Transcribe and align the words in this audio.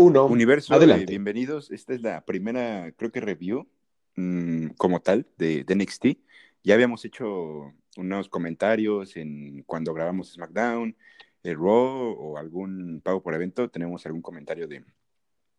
uno. 0.00 0.24
Universo, 0.24 0.72
Adelante. 0.72 1.04
bienvenidos. 1.04 1.70
Esta 1.70 1.92
es 1.92 2.00
la 2.00 2.24
primera, 2.24 2.90
creo 2.92 3.12
que 3.12 3.20
review 3.20 3.68
mm, 4.16 4.68
como 4.78 5.00
tal 5.00 5.26
de, 5.36 5.62
de, 5.62 5.74
NXT. 5.74 6.06
Ya 6.64 6.74
habíamos 6.74 7.04
hecho 7.04 7.74
unos 7.98 8.30
comentarios 8.30 9.16
en 9.18 9.62
cuando 9.64 9.92
grabamos 9.92 10.32
SmackDown, 10.32 10.96
el 11.42 11.56
Raw 11.56 12.16
o 12.18 12.38
algún 12.38 13.02
pago 13.04 13.22
por 13.22 13.34
evento. 13.34 13.68
Tenemos 13.68 14.06
algún 14.06 14.22
comentario 14.22 14.66
de, 14.66 14.82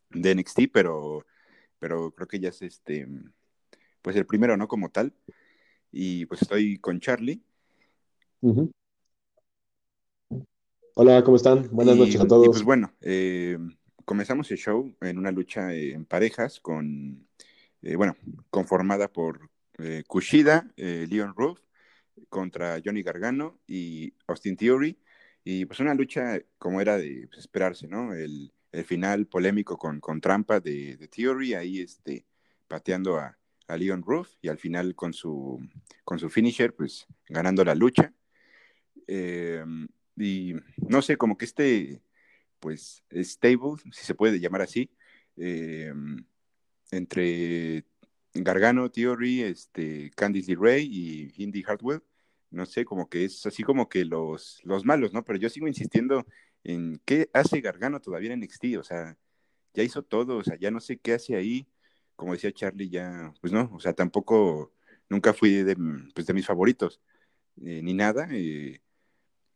de 0.10 0.36
NXT, 0.36 0.62
pero, 0.74 1.24
pero 1.78 2.12
creo 2.12 2.28
que 2.28 2.40
ya 2.40 2.50
es 2.50 2.64
este, 2.64 3.08
pues 4.02 4.16
el 4.16 4.26
primero, 4.26 4.58
¿no? 4.58 4.68
Como 4.68 4.90
tal. 4.90 5.14
Y 5.92 6.26
pues 6.26 6.42
estoy 6.42 6.80
con 6.80 7.00
Charlie. 7.00 7.44
Uh 8.42 8.56
-huh. 8.56 8.72
Hola, 10.96 11.24
¿cómo 11.24 11.38
están? 11.38 11.70
Buenas 11.72 11.96
y, 11.96 12.00
noches 12.00 12.22
a 12.22 12.28
todos. 12.28 12.48
Y 12.48 12.50
pues 12.50 12.64
bueno, 12.64 12.92
eh, 13.02 13.58
comenzamos 14.12 14.52
el 14.52 14.58
show 14.58 14.94
en 15.00 15.18
una 15.18 15.32
lucha 15.32 15.74
en 15.74 16.04
parejas 16.04 16.60
con, 16.60 17.30
eh, 17.82 17.96
bueno, 17.96 18.18
conformada 18.50 19.08
por 19.08 19.50
eh, 19.78 20.04
Kushida, 20.06 20.70
Leon 20.76 21.34
Ruff 21.34 21.62
contra 22.28 22.82
Johnny 22.84 23.04
Gargano 23.04 23.62
y 23.66 24.14
Austin 24.28 24.58
Theory. 24.58 25.00
Y 25.46 25.64
pues 25.64 25.80
una 25.80 25.94
lucha 25.94 26.42
como 26.58 26.82
era 26.82 26.98
de 26.98 27.26
pues, 27.30 27.40
esperarse, 27.40 27.88
¿no? 27.88 28.14
El, 28.14 28.52
el, 28.74 28.84
final 28.84 29.28
polémico 29.28 29.78
con, 29.78 30.02
con 30.02 30.20
trampa 30.20 30.60
de, 30.60 30.98
de, 30.98 31.08
Theory, 31.08 31.54
ahí 31.54 31.80
este, 31.80 32.26
pateando 32.68 33.18
a, 33.18 33.38
a 33.70 33.78
Leon 33.78 34.04
Ruff 34.04 34.28
y 34.42 34.50
al 34.50 34.58
final 34.58 34.94
con 34.94 35.14
su, 35.14 35.66
con 36.04 36.20
su 36.20 36.30
finisher, 36.30 36.76
pues 36.76 37.08
ganando 37.30 37.64
la 37.64 37.76
lucha. 37.76 38.14
Eh, 39.08 39.64
y 40.18 40.54
no 40.76 41.02
sé, 41.02 41.16
como 41.16 41.38
que 41.38 41.46
este, 41.46 42.02
pues, 42.62 43.04
stable, 43.12 43.82
si 43.92 44.06
se 44.06 44.16
puede 44.16 44.40
llamar 44.40 44.62
así, 44.62 44.90
eh, 45.38 45.94
entre 46.92 47.86
Gargano 48.34 48.90
Theory, 48.90 49.42
este, 49.42 50.12
Candice 50.16 50.52
LeRae 50.54 50.82
y 50.82 51.34
Indy 51.38 51.64
Hartwell, 51.68 52.04
no 52.52 52.66
sé, 52.66 52.86
como 52.86 53.10
que 53.10 53.26
es 53.26 53.46
así 53.46 53.64
como 53.64 53.90
que 53.90 54.06
los, 54.06 54.62
los 54.64 54.86
malos, 54.86 55.14
¿no? 55.14 55.24
Pero 55.26 55.40
yo 55.40 55.50
sigo 55.50 55.68
insistiendo 55.68 56.26
en 56.64 57.02
qué 57.06 57.30
hace 57.34 57.62
Gargano 57.62 58.00
todavía 58.02 58.34
en 58.34 58.42
NXT, 58.42 58.78
o 58.80 58.84
sea, 58.84 59.18
ya 59.74 59.84
hizo 59.84 60.04
todo, 60.04 60.38
o 60.38 60.44
sea, 60.44 60.58
ya 60.58 60.72
no 60.72 60.80
sé 60.80 60.98
qué 61.00 61.14
hace 61.14 61.36
ahí, 61.36 61.68
como 62.16 62.34
decía 62.34 62.52
Charlie, 62.52 62.90
ya, 62.90 63.34
pues 63.42 63.54
no, 63.54 63.72
o 63.74 63.80
sea, 63.80 63.94
tampoco, 63.94 64.74
nunca 65.10 65.34
fui 65.34 65.64
de, 65.64 65.76
pues, 66.14 66.28
de 66.28 66.34
mis 66.34 66.46
favoritos, 66.46 67.02
eh, 67.64 67.82
ni 67.84 67.94
nada, 67.94 68.28
eh, 68.32 68.82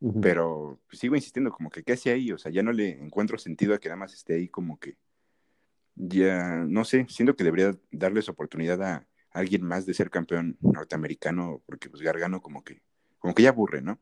uh 0.02 0.12
-huh. 0.14 0.22
pero 0.22 0.80
pues, 0.88 1.00
sigo 1.00 1.16
insistiendo, 1.16 1.52
como 1.52 1.70
que 1.70 1.84
qué 1.84 1.94
hace 1.94 2.12
ahí, 2.12 2.32
o 2.32 2.38
sea, 2.38 2.52
ya 2.52 2.64
no 2.64 2.72
le 2.72 2.92
encuentro 2.92 3.38
sentido 3.38 3.74
a 3.74 3.80
que 3.80 3.90
nada 3.90 3.98
más 3.98 4.14
esté 4.14 4.36
ahí 4.36 4.48
como 4.50 4.80
que, 4.80 4.98
ya, 5.96 6.66
no 6.68 6.86
sé, 6.86 7.06
siento 7.10 7.36
que 7.36 7.44
debería 7.44 7.78
darles 7.92 8.30
oportunidad 8.30 8.82
a, 8.84 9.08
alguien 9.32 9.64
más 9.64 9.86
de 9.86 9.94
ser 9.94 10.10
campeón 10.10 10.58
norteamericano, 10.62 11.62
porque 11.66 11.90
pues 11.90 12.02
Gargano 12.02 12.42
como 12.42 12.64
que, 12.64 12.82
como 13.20 13.36
que 13.36 13.44
ya 13.44 13.50
aburre, 13.50 13.82
¿no? 13.82 14.00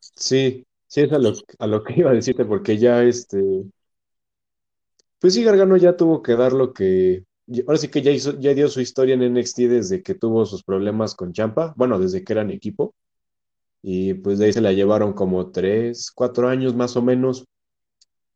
Sí, 0.00 0.66
sí 0.86 1.00
es 1.02 1.12
a 1.12 1.18
lo, 1.18 1.34
a 1.58 1.66
lo 1.66 1.84
que 1.84 1.94
iba 2.00 2.10
a 2.10 2.14
decirte, 2.14 2.46
porque 2.46 2.78
ya 2.78 3.02
este, 3.04 3.42
pues 5.18 5.34
sí, 5.34 5.44
Gargano 5.44 5.76
ya 5.76 5.96
tuvo 5.96 6.22
que 6.22 6.36
dar 6.36 6.52
lo 6.52 6.72
que, 6.72 7.24
ahora 7.66 7.78
sí 7.78 7.88
que 7.88 8.02
ya, 8.02 8.10
hizo, 8.10 8.38
ya 8.38 8.54
dio 8.54 8.68
su 8.68 8.80
historia 8.80 9.14
en 9.14 9.34
NXT 9.34 9.58
desde 9.60 10.02
que 10.02 10.14
tuvo 10.14 10.46
sus 10.46 10.62
problemas 10.62 11.14
con 11.14 11.32
Champa, 11.32 11.74
bueno, 11.76 11.98
desde 11.98 12.24
que 12.24 12.32
eran 12.32 12.50
equipo, 12.50 12.94
y 13.82 14.14
pues 14.14 14.38
de 14.38 14.46
ahí 14.46 14.52
se 14.52 14.60
la 14.60 14.72
llevaron 14.72 15.12
como 15.12 15.50
tres, 15.50 16.10
cuatro 16.10 16.48
años 16.48 16.74
más 16.74 16.96
o 16.96 17.02
menos, 17.02 17.46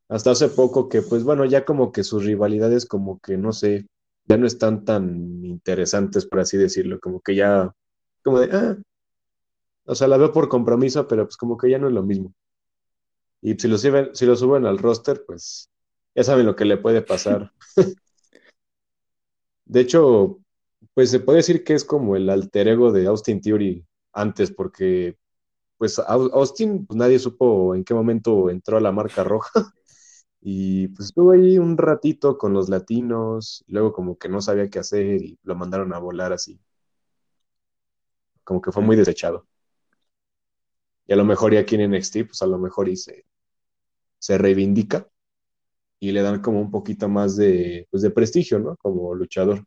hasta 0.09 0.33
hace 0.33 0.49
poco 0.49 0.89
que 0.89 1.03
pues 1.03 1.25
bueno, 1.25 1.45
ya 1.45 1.65
como 1.65 1.93
que 1.93 2.05
sus 2.05 2.25
rivalidades 2.25 2.87
como 2.87 3.21
que 3.21 3.37
no 3.37 3.53
sé, 3.53 3.87
ya 4.27 4.37
no 4.37 4.47
están 4.47 4.85
tan 4.85 5.45
interesantes, 5.45 6.27
por 6.27 6.41
así 6.41 6.57
decirlo, 6.57 7.01
como 7.01 7.21
que 7.21 7.35
ya, 7.35 7.73
como 8.23 8.41
de, 8.41 8.49
ah, 8.57 8.77
o 9.85 9.95
sea, 9.95 10.09
la 10.09 10.17
veo 10.17 10.33
por 10.33 10.49
compromiso, 10.49 11.09
pero 11.09 11.25
pues 11.25 11.37
como 11.37 11.57
que 11.57 11.71
ya 11.71 11.79
no 11.79 11.89
es 11.89 11.95
lo 11.95 12.03
mismo. 12.03 12.33
Y 13.43 13.55
si 13.55 13.69
lo 13.69 13.79
suben, 13.79 14.11
si 14.15 14.27
lo 14.27 14.37
suben 14.37 14.67
al 14.67 14.79
roster, 14.79 15.25
pues 15.27 15.71
ya 16.15 16.25
saben 16.25 16.47
lo 16.47 16.57
que 16.57 16.65
le 16.65 16.77
puede 16.77 17.03
pasar. 17.03 17.53
de 19.65 19.81
hecho, 19.81 20.41
pues 20.95 21.11
se 21.11 21.21
puede 21.21 21.39
decir 21.39 21.65
que 21.65 21.75
es 21.75 21.85
como 21.85 22.17
el 22.17 22.29
alter 22.31 22.69
ego 22.69 22.93
de 22.93 23.07
Austin 23.07 23.41
Theory 23.41 23.85
antes, 24.13 24.53
porque 24.53 25.17
pues 25.81 25.99
Austin, 25.99 26.85
pues 26.87 26.99
nadie 26.99 27.19
supo 27.19 27.75
en 27.75 27.85
qué 27.85 27.95
momento 27.95 28.51
entró 28.51 28.77
a 28.77 28.83
la 28.83 28.93
marca 28.93 29.25
roja. 29.25 29.51
Y 30.43 30.89
pues 30.89 31.09
estuvo 31.09 31.33
ahí 31.33 31.59
un 31.59 31.79
ratito 31.79 32.39
con 32.39 32.53
los 32.55 32.69
latinos, 32.69 33.65
luego 33.69 33.93
como 33.93 34.19
que 34.19 34.29
no 34.29 34.41
sabía 34.43 34.71
qué 34.71 34.79
hacer 34.81 35.07
y 35.23 35.39
lo 35.43 35.57
mandaron 35.57 35.95
a 35.95 35.99
volar 35.99 36.33
así. 36.35 36.61
Como 38.45 38.61
que 38.61 38.71
fue 38.73 38.83
muy 38.83 38.97
desechado. 38.97 39.47
Y 41.07 41.13
a 41.13 41.17
lo 41.17 41.25
mejor 41.25 41.53
ya 41.53 41.61
aquí 41.61 41.75
en 41.75 41.83
NXT, 41.83 42.25
pues 42.25 42.41
a 42.43 42.47
lo 42.47 42.59
mejor 42.59 42.89
y 42.89 42.97
se, 42.97 43.27
se 44.19 44.39
reivindica 44.39 45.09
y 46.01 46.13
le 46.13 46.23
dan 46.23 46.43
como 46.43 46.61
un 46.61 46.71
poquito 46.71 47.09
más 47.09 47.37
de, 47.37 47.89
pues 47.91 48.03
de 48.03 48.11
prestigio, 48.11 48.59
¿no? 48.61 48.77
Como 48.79 49.15
luchador. 49.15 49.65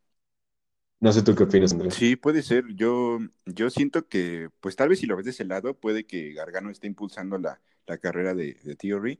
No 1.03 1.11
sé 1.11 1.21
tú 1.21 1.35
qué 1.35 1.43
opinas, 1.43 1.73
Andrés. 1.73 1.93
Sí, 1.93 2.15
puede 2.15 2.41
ser. 2.41 2.63
Yo, 2.75 3.19
yo 3.45 3.69
siento 3.69 4.07
que, 4.07 4.49
pues 4.61 4.75
tal 4.75 4.89
vez 4.89 4.99
si 4.99 5.05
lo 5.05 5.17
ves 5.17 5.25
de 5.25 5.31
ese 5.31 5.43
lado, 5.43 5.77
puede 5.77 6.05
que 6.05 6.33
Gargano 6.33 6.69
esté 6.69 6.87
impulsando 6.87 7.37
la, 7.37 7.59
la 7.85 7.97
carrera 7.97 8.33
de, 8.33 8.53
de 8.63 8.75
Theory 8.75 9.19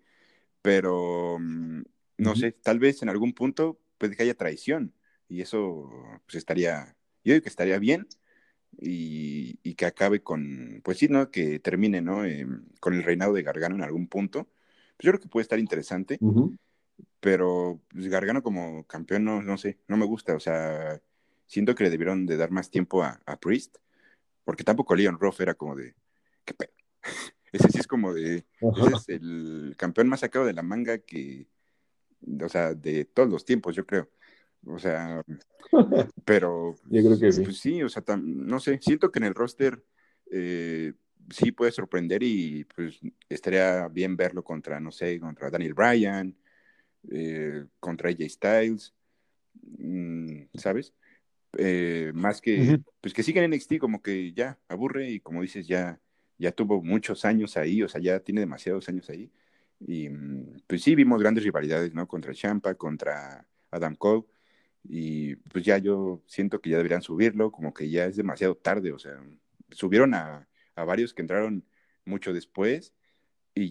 pero 0.63 1.38
no 1.39 1.83
uh 2.31 2.33
-huh. 2.33 2.39
sé, 2.39 2.53
tal 2.53 2.79
vez 2.79 3.03
en 3.03 3.09
algún 3.09 3.33
punto 3.33 3.79
puede 3.97 4.16
que 4.16 4.23
haya 4.23 4.33
traición 4.33 4.93
y 5.27 5.41
eso 5.41 5.89
pues 6.25 6.35
estaría, 6.35 6.95
yo 7.23 7.33
digo 7.33 7.43
que 7.43 7.49
estaría 7.49 7.77
bien 7.79 8.07
y, 8.79 9.59
y 9.61 9.75
que 9.75 9.85
acabe 9.85 10.23
con, 10.23 10.79
pues 10.83 10.97
sí, 10.99 11.09
¿no? 11.09 11.29
Que 11.29 11.59
termine, 11.59 12.01
¿no? 12.01 12.25
Eh, 12.25 12.47
con 12.79 12.93
el 12.93 13.03
reinado 13.03 13.33
de 13.33 13.43
Gargano 13.43 13.75
en 13.75 13.83
algún 13.83 14.07
punto. 14.07 14.45
Pues 14.95 15.05
yo 15.05 15.11
creo 15.11 15.19
que 15.19 15.27
puede 15.29 15.43
estar 15.43 15.59
interesante, 15.59 16.17
uh 16.22 16.33
-huh. 16.33 16.57
pero 17.19 17.81
pues, 17.89 18.07
Gargano 18.07 18.41
como 18.41 18.85
campeón, 18.88 19.25
no, 19.25 19.41
no 19.43 19.57
sé, 19.57 19.79
no 19.89 19.97
me 19.97 20.05
gusta, 20.05 20.33
o 20.35 20.39
sea, 20.39 21.01
siento 21.45 21.75
que 21.75 21.83
le 21.83 21.89
debieron 21.89 22.25
de 22.25 22.37
dar 22.37 22.51
más 22.51 22.69
tiempo 22.69 23.03
a, 23.03 23.21
a 23.25 23.39
Priest, 23.39 23.77
porque 24.43 24.63
tampoco 24.63 24.95
Leon 24.95 25.19
Ruff 25.19 25.41
era 25.41 25.53
como 25.53 25.75
de, 25.75 25.95
¿qué 26.45 26.53
pedo? 26.53 26.71
Ese 27.51 27.69
sí 27.69 27.77
es 27.79 27.87
como 27.87 28.13
de. 28.13 28.45
Ese 28.77 28.95
es 28.95 29.09
el 29.09 29.75
campeón 29.77 30.09
más 30.09 30.21
sacado 30.21 30.45
de 30.45 30.53
la 30.53 30.63
manga 30.63 30.97
que. 30.97 31.47
O 32.41 32.49
sea, 32.49 32.73
de 32.73 33.05
todos 33.05 33.29
los 33.29 33.45
tiempos, 33.45 33.75
yo 33.75 33.85
creo. 33.85 34.09
O 34.65 34.79
sea. 34.79 35.23
Pero. 36.25 36.75
yo 36.89 37.03
creo 37.03 37.19
que 37.19 37.31
sí. 37.31 37.43
Pues 37.43 37.59
sí, 37.59 37.83
o 37.83 37.89
sea, 37.89 38.03
no 38.17 38.59
sé. 38.59 38.79
Siento 38.81 39.11
que 39.11 39.19
en 39.19 39.25
el 39.25 39.35
roster. 39.35 39.83
Eh, 40.31 40.93
sí 41.29 41.51
puede 41.51 41.71
sorprender 41.71 42.23
y 42.23 42.65
pues 42.75 42.99
estaría 43.29 43.87
bien 43.87 44.17
verlo 44.17 44.43
contra, 44.43 44.79
no 44.79 44.91
sé, 44.91 45.19
contra 45.19 45.49
Daniel 45.49 45.73
Bryan, 45.73 46.35
eh, 47.11 47.65
contra 47.79 48.09
AJ 48.09 48.29
Styles, 48.29 48.93
mmm, 49.77 50.41
¿sabes? 50.55 50.93
Eh, 51.58 52.12
más 52.16 52.41
que, 52.41 52.59
uh 52.59 52.64
-huh. 52.64 52.84
pues 53.02 53.14
que 53.14 53.24
sigan 53.24 53.44
en 53.44 53.52
NXT 53.53 53.78
como 53.80 54.02
que 54.02 54.34
ya 54.34 54.59
aburre 54.68 55.09
y 55.12 55.19
como 55.19 55.41
dices, 55.41 55.68
ya 55.68 56.00
ya 56.38 56.52
tuvo 56.52 56.81
muchos 56.84 57.25
años 57.25 57.58
ahí, 57.58 57.84
o 57.84 57.88
sea, 57.88 58.02
ya 58.02 58.19
tiene 58.19 58.41
demasiados 58.41 58.90
años 58.90 59.09
ahí. 59.09 59.31
Y 59.80 60.09
pues 60.68 60.81
sí, 60.84 60.96
vimos 60.96 61.22
grandes 61.22 61.44
rivalidades, 61.44 61.94
¿no? 61.94 62.08
Contra 62.08 62.34
Champa, 62.34 62.75
contra 62.75 63.47
Adam 63.72 63.96
Cole. 63.96 64.25
Y 64.84 65.36
pues 65.36 65.64
ya 65.66 65.78
yo 65.78 66.22
siento 66.28 66.59
que 66.59 66.69
ya 66.72 66.78
deberían 66.78 67.02
subirlo, 67.02 67.52
como 67.52 67.74
que 67.74 67.90
ya 67.90 68.06
es 68.06 68.18
demasiado 68.18 68.56
tarde, 68.56 68.91
o 68.91 69.00
sea, 69.00 69.18
subieron 69.72 70.14
a, 70.14 70.47
a 70.75 70.84
varios 70.84 71.14
que 71.14 71.22
entraron 71.22 71.66
mucho 72.06 72.34
después. 72.34 72.94
Y, 73.56 73.64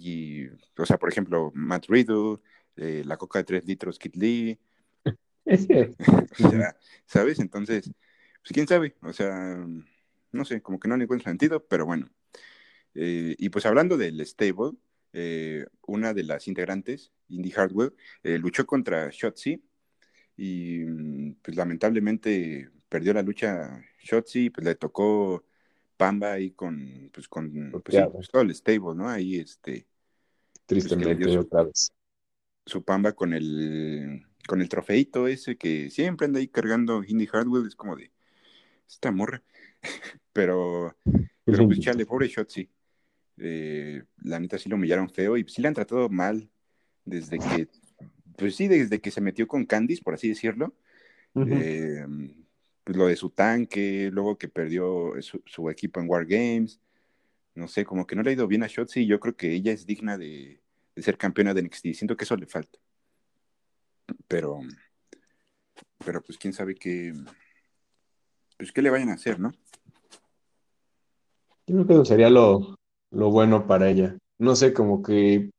y, 0.44 0.48
o 0.78 0.86
sea, 0.86 0.98
por 0.98 1.10
ejemplo, 1.10 1.50
Matt 1.54 1.86
Riddle, 1.88 2.38
eh, 2.76 3.02
la 3.04 3.16
coca 3.16 3.40
de 3.40 3.44
tres 3.44 3.66
litros, 3.66 3.98
Kid 3.98 4.14
Lee. 4.14 4.58
O 5.44 6.50
sea, 6.50 6.76
¿sabes? 7.06 7.38
Entonces, 7.38 7.90
pues 8.42 8.52
quién 8.52 8.66
sabe, 8.66 8.96
o 9.02 9.12
sea, 9.12 9.64
no 10.32 10.44
sé, 10.44 10.62
como 10.62 10.80
que 10.80 10.88
no 10.88 10.96
le 10.96 11.04
encuentro 11.04 11.30
sentido, 11.30 11.64
pero 11.66 11.86
bueno. 11.86 12.10
Eh, 12.94 13.34
y 13.38 13.48
pues 13.48 13.66
hablando 13.66 13.96
del 13.96 14.24
stable, 14.26 14.72
eh, 15.12 15.66
una 15.86 16.14
de 16.14 16.24
las 16.24 16.48
integrantes, 16.48 17.12
Indy 17.28 17.50
Hardwell, 17.50 17.94
eh, 18.22 18.38
luchó 18.38 18.66
contra 18.66 19.10
Shotzi 19.10 19.62
y 20.36 20.84
pues 21.34 21.56
lamentablemente 21.56 22.70
perdió 22.88 23.12
la 23.12 23.22
lucha 23.22 23.82
Shotzi, 24.02 24.50
pues 24.50 24.64
le 24.64 24.74
tocó 24.74 25.44
Pamba 25.96 26.32
ahí 26.32 26.50
con, 26.52 27.10
pues 27.12 27.28
con 27.28 27.70
pues, 27.70 27.96
sí, 27.96 28.02
pues, 28.12 28.28
todo 28.28 28.42
el 28.42 28.54
stable, 28.54 28.94
¿no? 28.94 29.08
Ahí 29.08 29.36
este... 29.36 29.86
Tristemente, 30.66 31.24
pues, 31.24 31.34
su, 31.34 31.40
otra 31.40 31.62
vez. 31.64 31.92
Su 32.64 32.82
Pamba 32.82 33.12
con 33.12 33.34
el, 33.34 34.24
con 34.46 34.60
el 34.60 34.68
trofeito 34.68 35.28
ese 35.28 35.56
que 35.56 35.90
siempre 35.90 36.26
anda 36.26 36.40
ahí 36.40 36.48
cargando 36.48 37.02
Indy 37.04 37.26
Hardwell, 37.26 37.66
es 37.66 37.76
como 37.76 37.96
de 37.96 38.10
esta 38.88 39.10
morra. 39.10 39.42
pero, 40.32 40.96
pero 41.44 41.66
pues 41.66 41.80
chale, 41.80 42.06
pobre 42.06 42.28
Shotzi. 42.28 42.68
Eh, 43.38 44.02
la 44.22 44.38
neta 44.38 44.58
sí 44.58 44.68
lo 44.68 44.76
humillaron 44.76 45.08
feo 45.08 45.36
y 45.36 45.44
sí 45.48 45.62
le 45.62 45.68
han 45.68 45.74
tratado 45.74 46.08
mal 46.08 46.48
desde 47.04 47.38
que, 47.38 47.68
pues 48.36 48.56
sí, 48.56 48.68
desde 48.68 49.00
que 49.00 49.10
se 49.10 49.20
metió 49.20 49.48
con 49.48 49.64
Candice, 49.64 50.02
por 50.02 50.14
así 50.14 50.28
decirlo. 50.28 50.74
Eh, 51.34 52.04
pues 52.84 52.96
lo 52.96 53.06
de 53.06 53.16
su 53.16 53.30
tanque, 53.30 54.10
luego 54.12 54.36
que 54.36 54.48
perdió 54.48 55.14
su, 55.20 55.70
equipo 55.70 56.00
en 56.00 56.08
War 56.08 56.26
Games. 56.26 56.80
No 57.54 57.68
sé, 57.68 57.84
como 57.84 58.06
que 58.06 58.16
no 58.16 58.22
le 58.22 58.30
ha 58.30 58.34
ido 58.34 58.46
bien 58.46 58.62
a 58.62 58.66
Shotzi 58.66 59.00
y 59.00 59.06
yo 59.06 59.20
creo 59.20 59.36
que 59.36 59.52
ella 59.52 59.72
es 59.72 59.86
digna 59.86 60.16
de, 60.18 60.60
ser 60.96 61.16
campeona 61.16 61.54
de 61.54 61.62
NXT. 61.62 61.94
Siento 61.94 62.16
que 62.16 62.24
eso 62.24 62.36
le 62.36 62.46
falta. 62.46 62.78
Pero, 64.28 64.60
pero 66.04 66.22
pues 66.22 66.38
quién 66.38 66.52
sabe 66.52 66.74
qué, 66.74 67.12
pues 68.56 68.72
qué 68.72 68.82
le 68.82 68.90
vayan 68.90 69.10
a 69.10 69.14
hacer, 69.14 69.38
¿no? 69.40 69.52
Yo 71.66 71.86
creo 71.86 72.02
que 72.02 72.08
sería 72.08 72.30
lo, 72.30 72.76
lo 73.10 73.30
bueno 73.30 73.66
para 73.66 73.88
ella. 73.88 74.16
No 74.38 74.56
sé, 74.56 74.72
como 74.72 75.02
que 75.02 75.50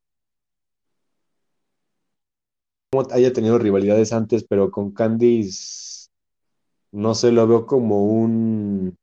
haya 3.12 3.34
tenido 3.34 3.58
rivalidades 3.58 4.14
antes, 4.14 4.46
pero 4.48 4.70
con 4.70 4.92
Candice 4.92 5.94
no 6.94 7.16
sé, 7.16 7.32
lo 7.32 7.48
veo 7.48 7.66
como 7.66 8.06
un 8.06 8.96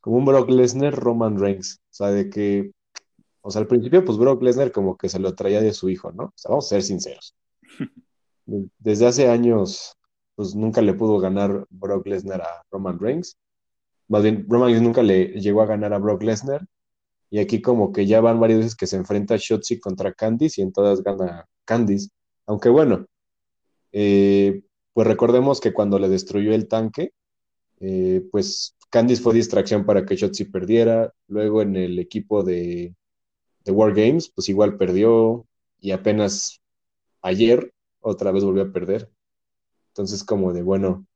como 0.00 0.18
un 0.18 0.24
Brock 0.24 0.50
Lesnar 0.50 0.94
Roman 0.94 1.38
Reigns, 1.38 1.80
o 1.90 1.94
sea, 1.94 2.10
de 2.10 2.30
que 2.30 2.70
o 3.42 3.50
sea, 3.50 3.60
al 3.62 3.66
principio 3.66 4.04
pues 4.04 4.18
Brock 4.18 4.42
Lesnar 4.42 4.72
como 4.72 4.96
que 4.96 5.08
se 5.08 5.18
lo 5.18 5.34
traía 5.34 5.60
de 5.60 5.72
su 5.74 5.88
hijo, 5.90 6.12
¿no? 6.12 6.24
O 6.26 6.32
sea, 6.36 6.50
vamos 6.50 6.66
a 6.66 6.68
ser 6.68 6.82
sinceros. 6.82 7.34
Desde 8.78 9.06
hace 9.06 9.28
años 9.28 9.96
pues 10.34 10.54
nunca 10.54 10.82
le 10.82 10.94
pudo 10.94 11.18
ganar 11.18 11.66
Brock 11.70 12.06
Lesnar 12.06 12.42
a 12.42 12.64
Roman 12.70 12.98
Reigns. 12.98 13.38
Más 14.08 14.22
bien, 14.22 14.46
Roman 14.48 14.68
Reigns 14.68 14.82
nunca 14.82 15.02
le 15.02 15.28
llegó 15.40 15.62
a 15.62 15.66
ganar 15.66 15.92
a 15.92 15.98
Brock 15.98 16.22
Lesnar. 16.22 16.66
Y 17.30 17.40
aquí 17.40 17.60
como 17.60 17.92
que 17.92 18.06
ya 18.06 18.20
van 18.20 18.40
varias 18.40 18.60
veces 18.60 18.76
que 18.76 18.86
se 18.86 18.96
enfrenta 18.96 19.36
Shotzi 19.38 19.80
contra 19.80 20.12
Candice 20.12 20.60
y 20.60 20.64
en 20.64 20.72
todas 20.72 21.02
gana 21.02 21.46
Candice. 21.64 22.10
Aunque 22.46 22.68
bueno, 22.68 23.06
eh, 23.92 24.62
pues 24.92 25.06
recordemos 25.06 25.60
que 25.60 25.72
cuando 25.72 25.98
le 25.98 26.08
destruyó 26.08 26.54
el 26.54 26.68
tanque, 26.68 27.12
eh, 27.80 28.22
pues 28.30 28.76
Candice 28.90 29.22
fue 29.22 29.34
distracción 29.34 29.84
para 29.86 30.04
que 30.04 30.16
Shotzi 30.16 30.44
perdiera. 30.44 31.12
Luego 31.28 31.62
en 31.62 31.76
el 31.76 31.98
equipo 31.98 32.42
de, 32.44 32.94
de 33.64 33.72
War 33.72 33.94
Games, 33.94 34.30
pues 34.30 34.48
igual 34.48 34.76
perdió 34.76 35.46
y 35.80 35.90
apenas 35.92 36.60
ayer 37.24 37.72
otra 38.00 38.30
vez 38.30 38.44
volvió 38.44 38.62
a 38.62 38.72
perder. 38.72 39.10
Entonces 39.88 40.22
como 40.24 40.52
de, 40.52 40.62
bueno, 40.62 41.06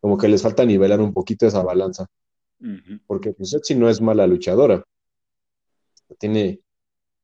como 0.00 0.18
que 0.18 0.28
les 0.28 0.42
falta 0.42 0.64
nivelar 0.64 1.00
un 1.00 1.12
poquito 1.12 1.46
esa 1.46 1.62
balanza. 1.62 2.06
Porque 3.06 3.32
pues 3.32 3.50
Shotzi 3.50 3.74
no 3.74 3.88
es 3.88 4.00
mala 4.00 4.26
luchadora. 4.26 4.84
Tiene, 6.18 6.60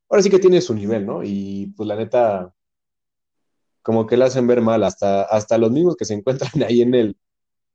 ahora 0.09 0.23
sí 0.23 0.31
que 0.31 0.39
tiene 0.39 0.61
su 0.61 0.75
nivel, 0.75 1.07
¿no? 1.07 1.23
Y 1.23 1.73
pues 1.77 1.87
la 1.87 1.97
neta, 1.97 2.53
como 3.83 4.07
que 4.07 4.17
la 4.17 4.27
hacen 4.27 4.47
ver 4.47 4.61
mal, 4.61 4.83
hasta, 4.85 5.23
hasta 5.23 5.59
los 5.59 5.71
mismos 5.71 5.97
que 5.97 6.05
se 6.05 6.15
encuentran 6.15 6.51
ahí 6.67 6.83
en 6.83 6.95
el, 6.95 7.17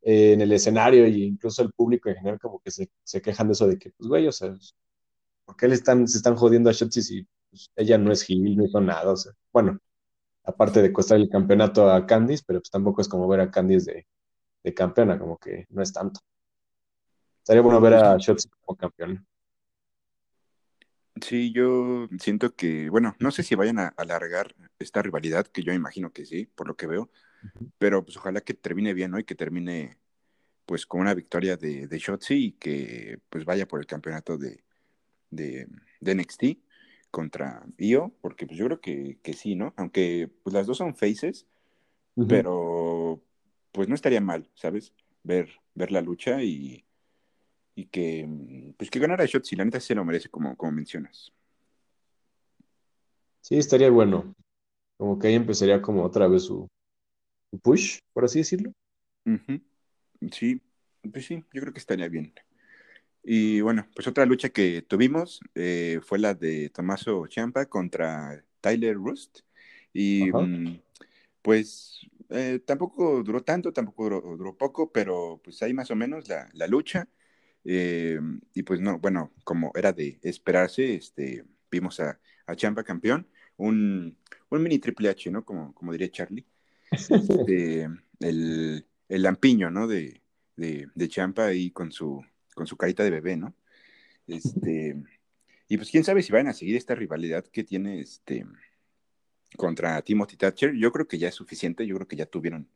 en 0.02 0.42
el 0.42 0.52
escenario 0.52 1.06
e 1.06 1.10
incluso 1.10 1.62
el 1.62 1.72
público 1.74 2.10
en 2.10 2.16
general 2.16 2.40
como 2.40 2.60
que 2.60 2.72
se, 2.72 2.90
quejan 3.22 3.48
de 3.48 3.54
eso 3.54 3.68
de 3.68 3.78
que, 3.78 3.92
pues, 3.92 4.08
güey, 4.08 4.28
o 4.28 4.32
sea, 4.32 4.56
¿por 5.46 5.56
qué 5.56 5.68
le 5.68 5.76
están, 5.76 6.08
se 6.08 6.18
están 6.18 6.36
jodiendo 6.36 6.70
a 6.70 6.74
Shotzi 6.74 7.02
si 7.02 7.28
pues, 7.50 7.72
ella 7.76 7.98
no 7.98 8.12
es 8.12 8.24
Gil, 8.24 8.58
no 8.58 8.66
hizo 8.66 8.82
nada? 8.82 9.12
O 9.12 9.18
sea, 9.18 9.34
bueno, 9.54 9.80
aparte 10.48 10.82
de 10.82 10.94
costar 10.94 11.18
el 11.18 11.30
campeonato 11.30 11.92
a 11.92 12.06
Candice, 12.06 12.44
pero 12.48 12.60
pues 12.60 12.72
tampoco 12.72 13.02
es 13.02 13.10
como 13.10 13.28
ver 13.28 13.42
a 13.42 13.52
Candice 13.52 13.92
de, 13.92 14.08
de 14.64 14.74
campeona, 14.74 15.20
como 15.20 15.38
que 15.38 15.66
no 15.70 15.82
es 15.82 15.94
tanto. 15.94 16.22
Estaría 17.40 17.62
bueno 17.62 17.80
ver 17.80 17.94
a 17.94 18.18
Shotzi 18.18 18.50
como 18.62 18.78
campeona. 18.78 19.24
Sí, 21.22 21.52
yo 21.52 22.08
siento 22.20 22.56
que, 22.56 22.90
bueno, 22.90 23.16
no 23.20 23.32
sé 23.32 23.44
si 23.44 23.56
vayan 23.56 23.80
a 23.80 23.88
alargar 23.98 24.56
esta 24.80 25.02
rivalidad, 25.02 25.48
que 25.48 25.64
yo 25.64 25.74
imagino 25.74 26.12
que 26.12 26.26
sí, 26.26 26.46
por 26.46 26.68
lo 26.68 26.76
que 26.76 26.88
veo, 26.88 27.10
pero 27.78 28.04
pues 28.04 28.18
ojalá 28.18 28.42
que 28.42 28.54
termine 28.54 28.94
bien, 28.94 29.12
¿no? 29.12 29.20
Y 29.20 29.24
que 29.24 29.36
termine 29.36 29.98
pues 30.66 30.86
con 30.86 31.02
una 31.02 31.14
victoria 31.14 31.58
de, 31.58 31.88
de 31.88 31.98
Shotzi 31.98 32.48
y 32.48 32.52
que 32.54 33.20
pues 33.30 33.46
vaya 33.46 33.68
por 33.68 33.80
el 33.80 33.86
campeonato 33.86 34.38
de, 34.38 34.64
de, 35.30 35.68
NXT 36.02 36.44
contra 37.12 37.66
Io, 37.78 38.14
porque 38.22 38.46
pues 38.46 38.58
yo 38.58 38.66
creo 38.66 38.82
que, 38.82 39.34
sí, 39.34 39.56
¿no? 39.56 39.74
Aunque 39.78 40.30
pues 40.44 40.54
las 40.54 40.68
dos 40.68 40.78
son 40.78 40.96
faces, 40.96 41.48
pero 42.28 43.22
pues 43.72 43.88
no 43.90 43.96
estaría 43.96 44.22
mal, 44.22 44.50
¿sabes? 44.56 44.94
Ver, 45.24 45.50
ver 45.76 45.92
la 45.92 46.02
lucha 46.02 46.42
y 46.44 46.84
y 47.78 47.86
que, 47.86 48.26
mm, 48.28 48.74
pues 48.74 48.90
que 48.90 48.98
ganara 48.98 49.26
Shotzi, 49.26 49.56
la 49.56 49.64
neta 49.64 49.80
se 49.80 49.94
lo 49.94 50.04
merece, 50.04 50.30
como, 50.30 50.58
como 50.58 50.72
mencionas. 50.72 51.32
Sí, 53.42 53.56
estaría 53.56 53.92
bueno. 53.92 54.34
Como 54.98 55.20
que 55.20 55.28
ahí 55.28 55.36
empezaría 55.36 55.80
como 55.80 56.04
otra 56.04 56.28
vez 56.28 56.44
su, 56.44 56.68
push, 57.62 58.00
por 58.14 58.26
así 58.26 58.40
decirlo. 58.40 58.74
Sí, 60.32 60.60
pues 61.14 61.28
sí, 61.28 61.46
yo 61.54 61.62
creo 61.62 61.72
que 61.72 61.80
estaría 61.80 62.10
bien. 62.10 62.34
Y 63.30 63.60
bueno, 63.60 63.86
pues 63.94 64.08
otra 64.08 64.26
lucha 64.26 64.48
que 64.48 64.82
tuvimos 64.84 65.42
eh, 65.54 66.00
fue 66.02 66.18
la 66.18 66.34
de 66.34 66.70
Tomaso 66.70 67.28
Champa 67.28 67.66
contra 67.66 68.42
Tyler 68.62 68.96
Rust. 68.96 69.40
Y 69.92 70.32
mm, 70.32 70.80
pues 71.42 72.08
eh, 72.30 72.62
tampoco 72.66 73.22
duró 73.24 73.44
tanto, 73.44 73.74
tampoco 73.74 74.22
duró, 74.38 74.56
poco, 74.56 74.94
pero 74.94 75.42
pues 75.44 75.62
ahí 75.62 75.74
más 75.74 75.92
o 75.92 75.96
menos 75.98 76.30
la, 76.30 76.50
la 76.54 76.68
lucha. 76.68 77.10
Eh, 77.66 78.18
y 78.54 78.64
pues 78.64 78.80
no, 78.80 78.98
bueno, 78.98 79.34
como 79.44 79.74
era 79.76 79.92
de 79.92 80.20
esperarse, 80.24 80.96
este, 80.96 81.44
vimos 81.70 82.00
a, 82.00 82.22
a 82.46 82.56
Champa 82.56 82.86
campeón, 82.86 83.28
un, 83.58 84.18
un, 84.50 84.64
mini 84.64 84.80
Triple 84.80 85.10
H, 85.10 85.30
¿no? 85.32 85.44
Como, 85.44 85.74
como 85.74 85.92
diría 85.92 86.10
Charlie. 86.10 86.46
Este, 86.92 87.90
el, 88.22 88.88
el, 89.10 89.22
lampiño, 89.22 89.70
¿no? 89.70 89.86
De, 89.86 90.22
de, 90.56 90.88
de, 90.96 91.10
Champa 91.10 91.48
ahí 91.48 91.72
con 91.72 91.92
su, 91.92 92.24
con 92.58 92.68
su 92.68 92.76
carita 92.76 93.04
de 93.04 93.12
bebé, 93.12 93.38
¿no? 93.38 93.54
Este, 94.26 94.98
y 95.70 95.78
pues 95.78 95.92
quién 95.92 96.04
sabe 96.04 96.24
si 96.24 96.34
van 96.34 96.48
a 96.48 96.54
seguir 96.54 96.76
esta 96.76 96.96
rivalidad 96.96 97.46
que 97.46 97.64
tiene 97.64 98.02
este 98.02 98.46
contra 99.56 100.02
Timothy 100.02 100.36
Thatcher. 100.36 100.74
Yo 100.74 100.92
creo 100.92 101.08
que 101.08 101.20
ya 101.20 101.28
es 101.30 101.36
suficiente, 101.36 101.86
yo 101.86 101.96
creo 101.96 102.08
que 102.08 102.16
ya 102.16 102.26
tuvieron 102.26 102.68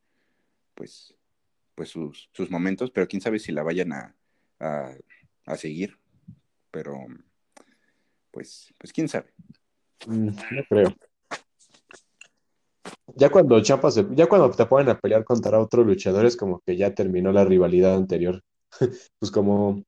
pues, 0.76 1.16
pues 1.74 1.90
sus, 1.90 2.30
sus 2.32 2.52
momentos, 2.52 2.92
pero 2.92 3.08
quién 3.08 3.22
sabe 3.22 3.40
si 3.40 3.52
la 3.52 3.64
vayan 3.64 3.92
a, 3.92 4.16
a, 4.60 5.58
seguir, 5.58 5.98
pero 6.70 6.96
pues, 8.30 8.74
pues 8.78 8.94
quién 8.94 9.10
sabe. 9.10 9.34
Mm, 10.06 10.28
no 10.28 10.64
creo. 10.70 10.96
Ya 13.16 13.30
cuando 13.30 13.62
Chapas, 13.62 14.00
ya 14.12 14.28
cuando 14.28 14.52
te 14.52 14.66
ponen 14.68 14.90
a 14.90 15.00
pelear 15.00 15.24
contra 15.26 15.60
otros 15.60 15.86
luchadores, 15.86 16.38
como 16.38 16.62
que 16.62 16.78
ya 16.78 16.94
terminó 16.94 17.32
la 17.32 17.44
rivalidad 17.44 17.96
anterior. 17.96 18.44
pues 19.20 19.32
como, 19.32 19.84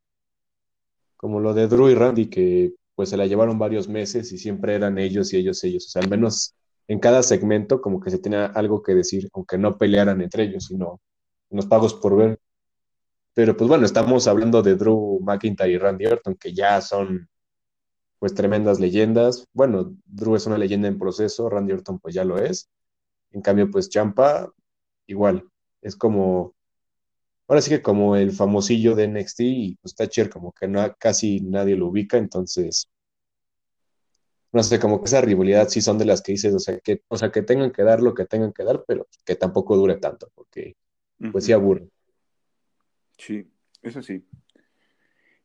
como 1.18 1.40
lo 1.40 1.54
de 1.54 1.68
Drew 1.68 1.90
y 1.90 1.96
Randy, 1.96 2.30
que 2.30 2.74
pues 2.96 3.10
se 3.10 3.18
la 3.18 3.26
llevaron 3.26 3.58
varios 3.58 3.88
meses 3.88 4.32
y 4.32 4.38
siempre 4.38 4.76
eran 4.76 4.98
ellos 4.98 5.34
y 5.34 5.38
ellos 5.38 5.64
ellos. 5.64 5.88
O 5.88 5.90
sea, 5.90 6.02
al 6.02 6.10
menos 6.10 6.56
en 6.88 7.00
cada 7.00 7.24
segmento 7.24 7.82
como 7.82 8.00
que 8.00 8.12
se 8.12 8.20
tenía 8.20 8.46
algo 8.46 8.84
que 8.84 8.94
decir, 8.94 9.30
aunque 9.34 9.58
no 9.58 9.78
pelearan 9.78 10.22
entre 10.22 10.44
ellos, 10.44 10.66
sino 10.66 11.02
unos 11.50 11.66
pagos 11.68 11.94
por 11.94 12.18
ver. 12.18 12.40
Pero 13.34 13.58
pues 13.58 13.68
bueno, 13.68 13.86
estamos 13.86 14.28
hablando 14.28 14.62
de 14.62 14.76
Drew 14.76 15.20
McIntyre 15.22 15.72
y 15.72 15.78
Randy 15.78 16.06
Orton, 16.06 16.36
que 16.36 16.54
ya 16.54 16.82
son 16.82 17.30
pues 18.20 18.34
tremendas 18.36 18.80
leyendas. 18.80 19.48
Bueno, 19.54 19.96
Drew 20.06 20.36
es 20.36 20.46
una 20.46 20.58
leyenda 20.58 20.88
en 20.88 21.00
proceso, 21.00 21.50
Randy 21.50 21.74
Orton 21.74 22.00
pues 22.00 22.16
ya 22.16 22.24
lo 22.24 22.38
es. 22.38 22.70
En 23.32 23.42
cambio, 23.42 23.70
pues 23.72 23.90
Champa, 23.90 24.52
igual, 25.08 25.44
es 25.82 25.96
como, 25.96 26.54
ahora 27.48 27.62
sí 27.62 27.70
que 27.70 27.82
como 27.82 28.16
el 28.16 28.32
famosillo 28.32 28.96
de 28.96 29.08
NXT 29.08 29.40
y 29.42 29.76
pues 29.82 29.96
Thatcher 29.96 30.30
como 30.30 30.52
que 30.52 30.68
no, 30.68 30.96
casi 30.98 31.42
nadie 31.42 31.76
lo 31.76 31.88
ubica, 31.88 32.18
entonces, 32.18 32.90
no 34.52 34.64
sé, 34.64 34.80
como 34.80 35.00
que 35.00 35.06
esa 35.06 35.22
rivalidad 35.22 35.68
sí 35.68 35.82
son 35.82 35.98
de 35.98 36.06
las 36.06 36.22
que 36.22 36.34
dices, 36.34 36.54
o 36.54 36.60
sea, 36.60 36.80
que, 36.80 37.02
o 37.08 37.18
sea, 37.18 37.32
que 37.32 37.42
tengan 37.42 37.72
que 37.72 37.84
dar 37.84 38.02
lo 38.02 38.14
que 38.14 38.26
tengan 38.26 38.54
que 38.54 38.64
dar, 38.64 38.84
pero 38.88 39.08
que 39.26 39.36
tampoco 39.36 39.76
dure 39.76 39.98
tanto, 39.98 40.32
porque 40.36 40.76
pues 41.32 41.46
sí 41.46 41.54
aburre. 41.54 41.88
Sí, 43.18 43.48
eso 43.82 44.02
sí. 44.02 44.26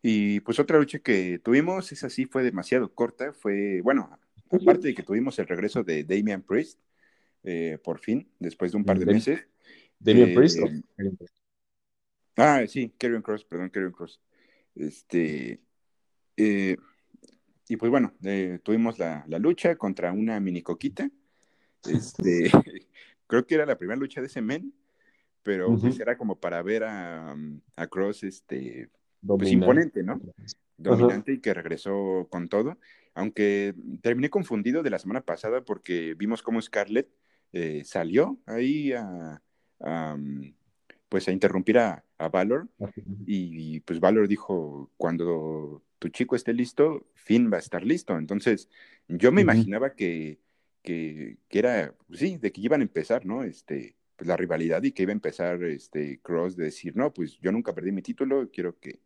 Y 0.03 0.41
pues 0.41 0.59
otra 0.59 0.79
lucha 0.79 0.99
que 1.01 1.39
tuvimos, 1.39 1.91
esa 1.93 2.11
sí 2.11 2.27
fue 2.27 2.43
demasiado 2.43 2.93
corta, 2.93 3.33
fue, 3.33 3.81
bueno, 3.83 4.19
aparte 4.51 4.89
de 4.89 4.95
que 4.95 5.03
tuvimos 5.03 5.39
el 5.39 5.47
regreso 5.47 5.83
de 5.83 6.05
Damian 6.05 6.43
Priest, 6.43 6.79
eh, 7.45 7.79
por 7.83 7.99
fin, 7.99 8.29
después 8.39 8.73
de 8.73 8.79
un 8.79 8.85
par 8.85 8.99
de 8.99 9.07
meses. 9.07 9.47
Damian 9.99 10.35
Priest. 10.35 10.59
Ah, 12.39 12.65
sí, 12.67 12.95
Karrion 12.97 13.23
Cross, 13.23 13.45
perdón, 13.45 13.69
Karrion 13.69 13.93
Cross. 13.93 14.21
Este, 14.75 15.61
eh, 16.37 16.77
y 17.69 17.77
pues 17.77 17.91
bueno, 17.91 18.15
eh, 18.23 18.61
tuvimos 18.63 18.99
la, 18.99 19.25
lucha 19.39 19.77
contra 19.77 20.13
una 20.13 20.41
mini 20.41 20.63
coquita. 20.63 21.11
Este, 21.85 22.51
creo 23.27 23.47
que 23.47 23.55
era 23.55 23.67
la 23.67 23.77
primera 23.77 23.99
lucha 23.99 24.21
de 24.21 24.29
ese 24.29 24.41
men 24.41 24.73
pero 25.49 25.79
pues 25.79 25.99
era 25.99 26.19
como 26.19 26.39
para 26.39 26.61
ver 26.63 26.85
a, 26.85 27.35
a 27.77 27.87
Cross 27.87 28.25
este, 28.25 28.91
pues 29.27 29.51
imponente, 29.51 30.03
¿no? 30.03 30.21
Dominante 30.77 31.33
y 31.33 31.39
que 31.39 31.55
regresó 31.55 32.29
con 32.31 32.49
todo. 32.51 32.79
aunque 33.15 33.75
terminé 34.03 34.29
confundido 34.29 34.83
de 34.83 34.91
la 34.91 34.99
semana 34.99 35.23
pasada 35.23 35.65
porque 35.65 36.15
vimos 36.15 36.43
cómo 36.43 36.61
Scarlett 36.61 37.09
eh, 37.53 37.83
salió 37.87 38.39
ahí 38.45 38.93
a, 38.93 39.41
pues 41.09 41.29
a 41.29 41.33
interrumpir 41.33 41.79
a, 41.79 42.05
Valor 42.33 42.69
y, 43.27 43.81
pues 43.81 44.01
Valor 44.01 44.27
dijo, 44.27 44.91
cuando 44.97 45.85
tu 45.99 46.09
chico 46.09 46.35
esté 46.35 46.53
listo, 46.53 47.07
Finn 47.15 47.51
va 47.53 47.57
a 47.59 47.61
estar 47.61 47.85
listo. 47.85 48.19
Entonces 48.19 48.69
yo 49.07 49.31
me 49.31 49.41
imaginaba 49.41 49.95
que, 49.95 50.41
que, 50.83 51.39
era, 51.51 51.95
pues 52.07 52.21
sí, 52.21 52.37
de 52.37 52.51
que 52.51 52.61
iban 52.61 52.81
a 52.81 52.85
empezar, 52.85 53.25
¿no? 53.25 53.45
Este, 53.45 53.95
pues 54.17 54.27
la 54.27 54.37
rivalidad 54.37 54.83
y 54.83 54.93
que 54.93 55.05
iba 55.05 55.13
a 55.13 55.13
empezar 55.13 55.63
este 55.63 56.19
Cross 56.21 56.57
de 56.57 56.65
decir, 56.65 56.97
no, 56.97 57.13
pues 57.15 57.39
yo 57.41 57.53
nunca 57.53 57.73
perdí 57.73 57.93
mi 57.93 58.03
título, 58.03 58.51
quiero 58.51 58.79
que, 58.79 58.99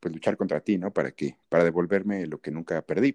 pues 0.00 0.12
luchar 0.12 0.36
contra 0.36 0.60
ti, 0.60 0.76
¿no? 0.76 0.92
Para 0.92 1.12
que, 1.12 1.36
para 1.48 1.64
devolverme 1.64 2.26
lo 2.26 2.40
que 2.40 2.50
nunca 2.50 2.82
perdí. 2.82 3.14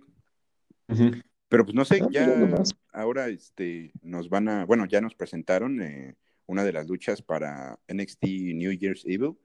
Pero 1.49 1.65
pues 1.65 1.75
no 1.75 1.83
sé, 1.83 1.99
ah, 2.01 2.07
ya 2.11 2.63
ahora 2.93 3.27
este, 3.27 3.91
nos 4.01 4.29
van 4.29 4.47
a, 4.47 4.65
bueno, 4.65 4.85
ya 4.85 5.01
nos 5.01 5.15
presentaron 5.15 5.81
eh, 5.81 6.15
una 6.47 6.63
de 6.63 6.73
las 6.73 6.87
luchas 6.87 7.21
para 7.21 7.79
NXT 7.87 8.23
New 8.55 8.71
Year's 8.71 9.03
Evil, 9.05 9.37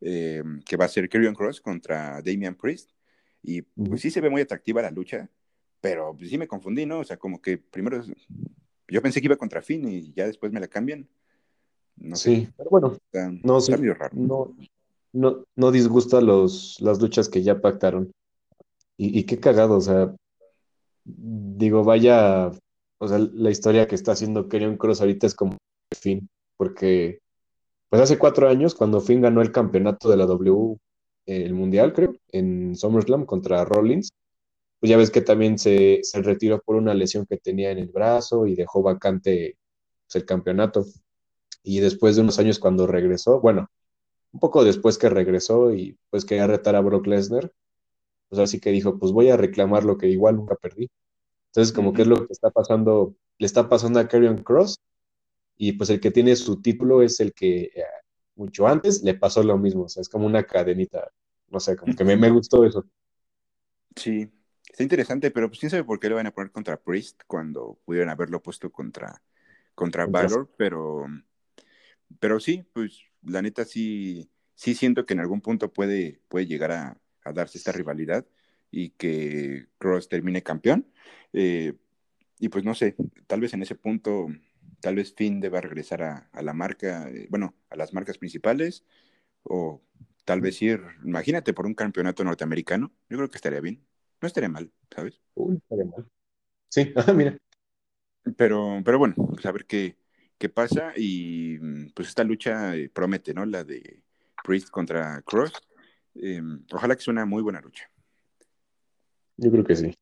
eh, 0.00 0.42
que 0.64 0.76
va 0.76 0.84
a 0.84 0.88
ser 0.88 1.08
Karrion 1.08 1.34
Cross 1.34 1.60
contra 1.60 2.20
Damian 2.22 2.54
Priest. 2.54 2.90
Y 3.42 3.62
pues 3.62 4.00
sí 4.00 4.10
se 4.10 4.20
ve 4.20 4.30
muy 4.30 4.42
atractiva 4.42 4.82
la 4.82 4.90
lucha, 4.90 5.30
pero 5.80 6.16
pues, 6.16 6.30
sí 6.30 6.38
me 6.38 6.48
confundí, 6.48 6.86
¿no? 6.86 7.00
O 7.00 7.04
sea, 7.04 7.16
como 7.16 7.40
que 7.40 7.58
primero 7.58 8.02
yo 8.88 9.02
pensé 9.02 9.20
que 9.20 9.26
iba 9.26 9.36
contra 9.36 9.62
Finn 9.62 9.88
y 9.88 10.12
ya 10.12 10.26
después 10.26 10.52
me 10.52 10.60
la 10.60 10.68
cambian. 10.68 11.08
No 11.96 12.16
sí, 12.16 12.48
pero 12.56 12.70
bueno, 12.70 12.98
no, 13.42 13.58
está 13.58 13.76
raro. 13.76 14.10
No, 14.12 14.54
no, 15.12 15.46
no 15.54 15.70
disgusta 15.70 16.20
los, 16.20 16.78
las 16.80 17.00
luchas 17.00 17.28
que 17.28 17.42
ya 17.42 17.60
pactaron. 17.60 18.12
Y, 18.98 19.18
y 19.18 19.24
qué 19.24 19.38
cagado, 19.38 19.76
o 19.76 19.80
sea, 19.80 20.14
digo, 21.04 21.84
vaya, 21.84 22.50
o 22.98 23.08
sea, 23.08 23.18
la 23.18 23.50
historia 23.50 23.86
que 23.86 23.94
está 23.94 24.12
haciendo 24.12 24.48
Kenyon 24.48 24.76
Cross 24.76 25.00
ahorita 25.00 25.26
es 25.26 25.34
como 25.34 25.56
Finn, 25.94 26.28
porque 26.56 27.20
pues 27.88 28.02
hace 28.02 28.18
cuatro 28.18 28.48
años, 28.48 28.74
cuando 28.74 29.00
Finn 29.00 29.20
ganó 29.20 29.42
el 29.42 29.52
campeonato 29.52 30.10
de 30.10 30.16
la 30.16 30.26
W, 30.26 30.76
el 31.26 31.54
mundial, 31.54 31.92
creo, 31.92 32.16
en 32.28 32.74
SummerSlam 32.76 33.26
contra 33.26 33.64
Rollins, 33.64 34.10
pues 34.80 34.90
ya 34.90 34.96
ves 34.96 35.10
que 35.10 35.20
también 35.22 35.58
se, 35.58 36.00
se 36.02 36.22
retiró 36.22 36.60
por 36.60 36.76
una 36.76 36.94
lesión 36.94 37.26
que 37.26 37.38
tenía 37.38 37.70
en 37.70 37.78
el 37.78 37.88
brazo 37.88 38.46
y 38.46 38.54
dejó 38.54 38.82
vacante 38.82 39.56
pues, 40.06 40.16
el 40.16 40.26
campeonato. 40.26 40.84
Y 41.62 41.80
después 41.80 42.16
de 42.16 42.22
unos 42.22 42.38
años 42.38 42.58
cuando 42.58 42.86
regresó, 42.86 43.40
bueno, 43.40 43.68
un 44.32 44.40
poco 44.40 44.64
después 44.64 44.98
que 44.98 45.08
regresó 45.08 45.72
y 45.74 45.98
pues 46.10 46.24
quería 46.24 46.46
retar 46.46 46.76
a 46.76 46.80
Brock 46.80 47.06
Lesnar, 47.06 47.52
pues 48.28 48.40
así 48.40 48.60
que 48.60 48.70
dijo, 48.70 48.98
pues 48.98 49.12
voy 49.12 49.30
a 49.30 49.36
reclamar 49.36 49.84
lo 49.84 49.98
que 49.98 50.08
igual 50.08 50.36
nunca 50.36 50.56
perdí. 50.56 50.90
Entonces, 51.48 51.72
como 51.74 51.92
que 51.92 52.02
es 52.02 52.08
lo 52.08 52.26
que 52.26 52.32
está 52.32 52.50
pasando, 52.50 53.14
le 53.38 53.46
está 53.46 53.68
pasando 53.68 53.98
a 53.98 54.08
Karrion 54.08 54.42
Cross, 54.42 54.76
y 55.56 55.72
pues 55.72 55.90
el 55.90 56.00
que 56.00 56.10
tiene 56.10 56.36
su 56.36 56.60
título 56.60 57.02
es 57.02 57.20
el 57.20 57.32
que 57.32 57.64
eh, 57.74 57.84
mucho 58.34 58.66
antes 58.66 59.02
le 59.02 59.14
pasó 59.14 59.42
lo 59.42 59.58
mismo, 59.58 59.84
o 59.84 59.88
sea, 59.88 60.00
es 60.02 60.08
como 60.08 60.26
una 60.26 60.44
cadenita, 60.44 61.10
no 61.48 61.60
sé, 61.60 61.76
como 61.76 61.94
que 61.94 62.04
me, 62.04 62.16
me 62.16 62.30
gustó 62.30 62.64
eso. 62.64 62.84
Sí, 63.94 64.30
está 64.68 64.82
interesante, 64.82 65.30
pero 65.30 65.48
pues 65.48 65.58
quién 65.60 65.70
sabe 65.70 65.84
por 65.84 65.98
qué 65.98 66.08
lo 66.08 66.16
van 66.16 66.26
a 66.26 66.34
poner 66.34 66.52
contra 66.52 66.76
Priest 66.76 67.22
cuando 67.26 67.78
pudieran 67.84 68.10
haberlo 68.10 68.42
puesto 68.42 68.70
contra, 68.70 69.22
contra 69.74 70.06
Valor, 70.06 70.50
pero, 70.56 71.06
pero 72.18 72.40
sí, 72.40 72.66
pues 72.72 73.00
la 73.22 73.40
neta 73.42 73.64
sí, 73.64 74.30
sí 74.54 74.74
siento 74.74 75.06
que 75.06 75.14
en 75.14 75.20
algún 75.20 75.40
punto 75.40 75.72
puede, 75.72 76.20
puede 76.28 76.46
llegar 76.46 76.72
a, 76.72 77.00
a 77.24 77.32
darse 77.32 77.58
esta 77.58 77.72
rivalidad 77.72 78.26
y 78.70 78.90
que 78.90 79.68
Cross 79.78 80.08
termine 80.08 80.42
campeón. 80.42 80.86
Eh, 81.32 81.74
y 82.38 82.48
pues 82.48 82.64
no 82.64 82.74
sé, 82.74 82.94
tal 83.26 83.40
vez 83.40 83.54
en 83.54 83.62
ese 83.62 83.74
punto, 83.74 84.26
tal 84.80 84.96
vez 84.96 85.14
Finn 85.14 85.40
deba 85.40 85.60
regresar 85.60 86.02
a, 86.02 86.42
la 86.42 86.52
marca, 86.52 87.08
eh, 87.08 87.26
bueno, 87.30 87.54
a 87.70 87.76
las 87.76 87.92
marcas 87.92 88.18
principales, 88.18 88.84
o 89.42 89.82
tal 90.24 90.40
vez 90.40 90.60
ir, 90.62 90.80
imagínate, 91.04 91.52
por 91.52 91.66
un 91.66 91.74
campeonato 91.74 92.24
norteamericano. 92.24 92.92
Yo 93.08 93.16
creo 93.16 93.30
que 93.30 93.36
estaría 93.36 93.60
bien. 93.60 93.84
No 94.20 94.26
estaría 94.26 94.48
mal, 94.48 94.72
¿sabes? 94.94 95.20
Uy, 95.34 95.56
estaría 95.56 95.84
mal. 95.84 96.08
Sí, 96.68 96.92
ah, 96.96 97.12
mira. 97.14 97.38
Pero, 98.36 98.82
pero 98.84 98.98
bueno, 98.98 99.14
pues 99.14 99.46
a 99.46 99.52
ver 99.52 99.66
qué, 99.66 99.96
qué 100.38 100.48
pasa. 100.48 100.92
Y 100.96 101.58
pues 101.90 102.08
esta 102.08 102.24
lucha 102.24 102.74
eh, 102.76 102.88
promete, 102.88 103.34
¿no? 103.34 103.46
La 103.46 103.62
de 103.62 104.02
Priest 104.42 104.70
contra 104.70 105.22
Cross. 105.22 105.52
Em, 106.14 106.64
ojalá 106.72 106.96
que 106.96 107.02
sea 107.02 107.12
una 107.12 107.24
muy 107.24 107.42
buena 107.42 107.60
lucha. 107.60 107.88
Yo 109.36 109.50
creo 109.50 109.64
que 109.64 109.76
sí. 109.76 109.94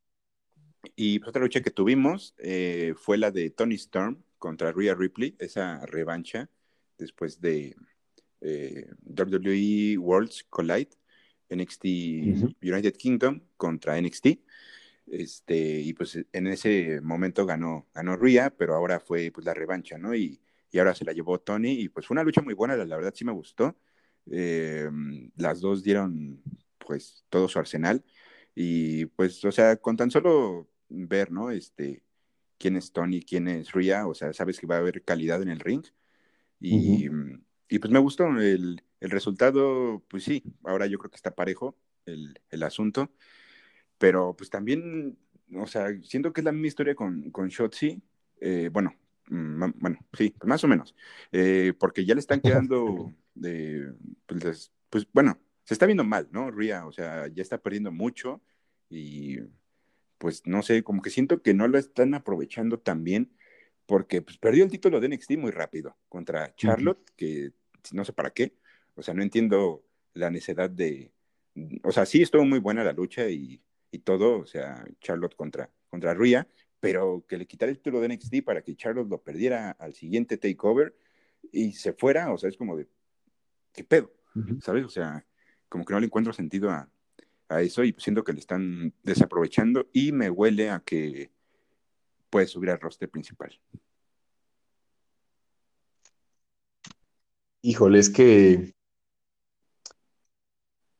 Y 0.96 1.18
pues, 1.18 1.28
otra 1.28 1.42
lucha 1.42 1.60
que 1.60 1.70
tuvimos 1.70 2.34
eh, 2.38 2.94
fue 2.96 3.18
la 3.18 3.30
de 3.30 3.50
Tony 3.50 3.74
Storm 3.74 4.23
contra 4.44 4.72
Rhea 4.72 4.94
Ripley, 4.94 5.34
esa 5.38 5.86
revancha 5.86 6.50
después 6.98 7.40
de 7.40 7.74
eh, 8.42 8.90
WWE 9.02 9.96
Worlds 9.96 10.44
Collide, 10.50 10.90
NXT 11.48 11.84
United 12.60 12.94
Kingdom 12.94 13.40
contra 13.56 13.98
NXT. 13.98 14.26
Este, 15.06 15.80
y 15.80 15.94
pues 15.94 16.18
en 16.30 16.46
ese 16.46 17.00
momento 17.00 17.46
ganó, 17.46 17.88
ganó 17.94 18.16
Rhea, 18.16 18.50
pero 18.50 18.74
ahora 18.74 19.00
fue 19.00 19.30
pues 19.32 19.46
la 19.46 19.54
revancha, 19.54 19.96
¿no? 19.96 20.14
Y, 20.14 20.42
y 20.70 20.78
ahora 20.78 20.94
se 20.94 21.06
la 21.06 21.14
llevó 21.14 21.40
Tony, 21.40 21.80
y 21.80 21.88
pues 21.88 22.06
fue 22.06 22.14
una 22.14 22.22
lucha 22.22 22.42
muy 22.42 22.52
buena, 22.52 22.76
la, 22.76 22.84
la 22.84 22.96
verdad 22.96 23.14
sí 23.16 23.24
me 23.24 23.32
gustó. 23.32 23.74
Eh, 24.30 24.90
las 25.36 25.60
dos 25.62 25.82
dieron 25.82 26.42
pues 26.78 27.24
todo 27.30 27.48
su 27.48 27.58
arsenal. 27.58 28.04
Y 28.54 29.06
pues, 29.06 29.42
o 29.46 29.52
sea, 29.52 29.76
con 29.76 29.96
tan 29.96 30.10
solo 30.10 30.68
ver, 30.90 31.32
¿no? 31.32 31.50
Este, 31.50 32.02
quién 32.58 32.76
es 32.76 32.92
Tony, 32.92 33.22
quién 33.22 33.48
es 33.48 33.72
Ria, 33.72 34.06
o 34.06 34.14
sea, 34.14 34.32
sabes 34.32 34.58
que 34.58 34.66
va 34.66 34.76
a 34.76 34.78
haber 34.78 35.02
calidad 35.02 35.42
en 35.42 35.48
el 35.48 35.60
ring. 35.60 35.84
Y, 36.60 37.08
y 37.68 37.78
pues 37.78 37.92
me 37.92 37.98
gustó 37.98 38.26
el, 38.26 38.82
el, 39.00 39.10
resultado, 39.10 40.02
pues 40.08 40.24
sí, 40.24 40.42
ahora 40.64 40.86
yo 40.86 40.98
creo 40.98 41.10
que 41.10 41.16
está 41.16 41.34
parejo 41.34 41.76
el, 42.06 42.40
el 42.50 42.62
asunto, 42.62 43.12
pero 43.98 44.34
pues 44.36 44.50
también, 44.50 45.18
o 45.54 45.66
sea, 45.66 45.88
siento 46.02 46.32
que 46.32 46.40
es 46.40 46.44
la 46.44 46.52
misma 46.52 46.68
historia 46.68 46.94
con, 46.94 47.30
con 47.30 47.48
Shotzi, 47.48 48.00
eh, 48.40 48.70
bueno, 48.72 48.94
mm, 49.28 49.64
bueno, 49.76 49.98
sí, 50.12 50.30
pues 50.38 50.48
más 50.48 50.64
o 50.64 50.68
menos, 50.68 50.94
eh, 51.32 51.74
porque 51.78 52.04
ya 52.04 52.14
le 52.14 52.20
están 52.20 52.40
quedando 52.40 53.12
de, 53.34 53.92
pues, 54.26 54.72
pues 54.88 55.06
bueno, 55.12 55.38
se 55.64 55.74
está 55.74 55.86
viendo 55.86 56.04
mal, 56.04 56.28
¿no? 56.30 56.50
Ria, 56.50 56.86
o 56.86 56.92
sea, 56.92 57.26
ya 57.28 57.42
está 57.42 57.58
perdiendo 57.58 57.90
mucho 57.90 58.42
y 58.88 59.38
pues 60.24 60.40
no 60.46 60.62
sé, 60.62 60.82
como 60.82 61.02
que 61.02 61.10
siento 61.10 61.42
que 61.42 61.52
no 61.52 61.68
lo 61.68 61.76
están 61.76 62.14
aprovechando 62.14 62.78
tan 62.78 63.04
bien 63.04 63.36
porque 63.84 64.22
pues, 64.22 64.38
perdió 64.38 64.64
el 64.64 64.70
título 64.70 64.98
de 64.98 65.10
NXT 65.10 65.32
muy 65.32 65.50
rápido 65.50 65.98
contra 66.08 66.54
Charlotte, 66.54 67.10
que 67.14 67.52
no 67.92 68.06
sé 68.06 68.14
para 68.14 68.30
qué, 68.30 68.56
o 68.94 69.02
sea, 69.02 69.12
no 69.12 69.22
entiendo 69.22 69.84
la 70.14 70.30
necesidad 70.30 70.70
de, 70.70 71.12
o 71.82 71.92
sea, 71.92 72.06
sí 72.06 72.22
estuvo 72.22 72.42
muy 72.46 72.58
buena 72.58 72.82
la 72.82 72.94
lucha 72.94 73.28
y, 73.28 73.60
y 73.90 73.98
todo, 73.98 74.38
o 74.38 74.46
sea, 74.46 74.82
Charlotte 74.98 75.36
contra, 75.36 75.70
contra 75.90 76.14
Rhea, 76.14 76.48
pero 76.80 77.26
que 77.28 77.36
le 77.36 77.46
quitara 77.46 77.70
el 77.70 77.76
título 77.76 78.00
de 78.00 78.08
NXT 78.08 78.42
para 78.46 78.62
que 78.62 78.76
Charlotte 78.76 79.10
lo 79.10 79.22
perdiera 79.22 79.72
al 79.72 79.92
siguiente 79.92 80.38
takeover 80.38 80.96
y 81.52 81.72
se 81.72 81.92
fuera, 81.92 82.32
o 82.32 82.38
sea, 82.38 82.48
es 82.48 82.56
como 82.56 82.78
de, 82.78 82.88
¿qué 83.74 83.84
pedo? 83.84 84.10
¿Sabes? 84.62 84.86
O 84.86 84.88
sea, 84.88 85.26
como 85.68 85.84
que 85.84 85.92
no 85.92 86.00
le 86.00 86.06
encuentro 86.06 86.32
sentido 86.32 86.70
a, 86.70 86.88
eso 87.48 87.84
y 87.84 87.94
siento 87.98 88.24
que 88.24 88.32
le 88.32 88.40
están 88.40 88.92
desaprovechando 89.02 89.88
y 89.92 90.12
me 90.12 90.30
huele 90.30 90.70
a 90.70 90.80
que 90.80 91.30
puede 92.30 92.46
subir 92.46 92.70
al 92.70 92.80
roster 92.80 93.08
principal. 93.08 93.58
Híjole, 97.62 97.98
es 97.98 98.10
que 98.10 98.74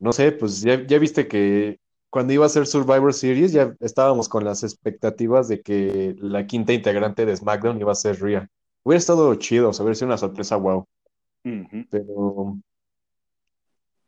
no 0.05 0.13
sé, 0.13 0.33
pues 0.33 0.61
ya, 0.61 0.77
viste 0.99 1.27
que 1.29 1.81
cuando 2.11 2.35
iba 2.35 2.45
a 2.45 2.51
ser 2.51 2.67
Survivor 2.67 3.15
Series 3.15 3.53
ya 3.53 3.75
estábamos 3.81 4.29
con 4.29 4.45
las 4.45 4.63
expectativas 4.63 5.49
de 5.49 5.63
que 5.63 6.15
la 6.19 6.47
quinta 6.47 6.75
integrante 6.75 7.25
de 7.25 7.35
SmackDown 7.35 7.81
iba 7.81 7.93
a 7.93 7.95
ser 7.95 8.21
Rhea. 8.21 8.47
Hubiera 8.83 8.99
estado 8.99 9.35
chido, 9.37 9.73
saber 9.73 9.97
si 9.97 10.05
una 10.05 10.19
sorpresa 10.19 10.57
wow. 10.57 10.87
Pero 11.91 12.59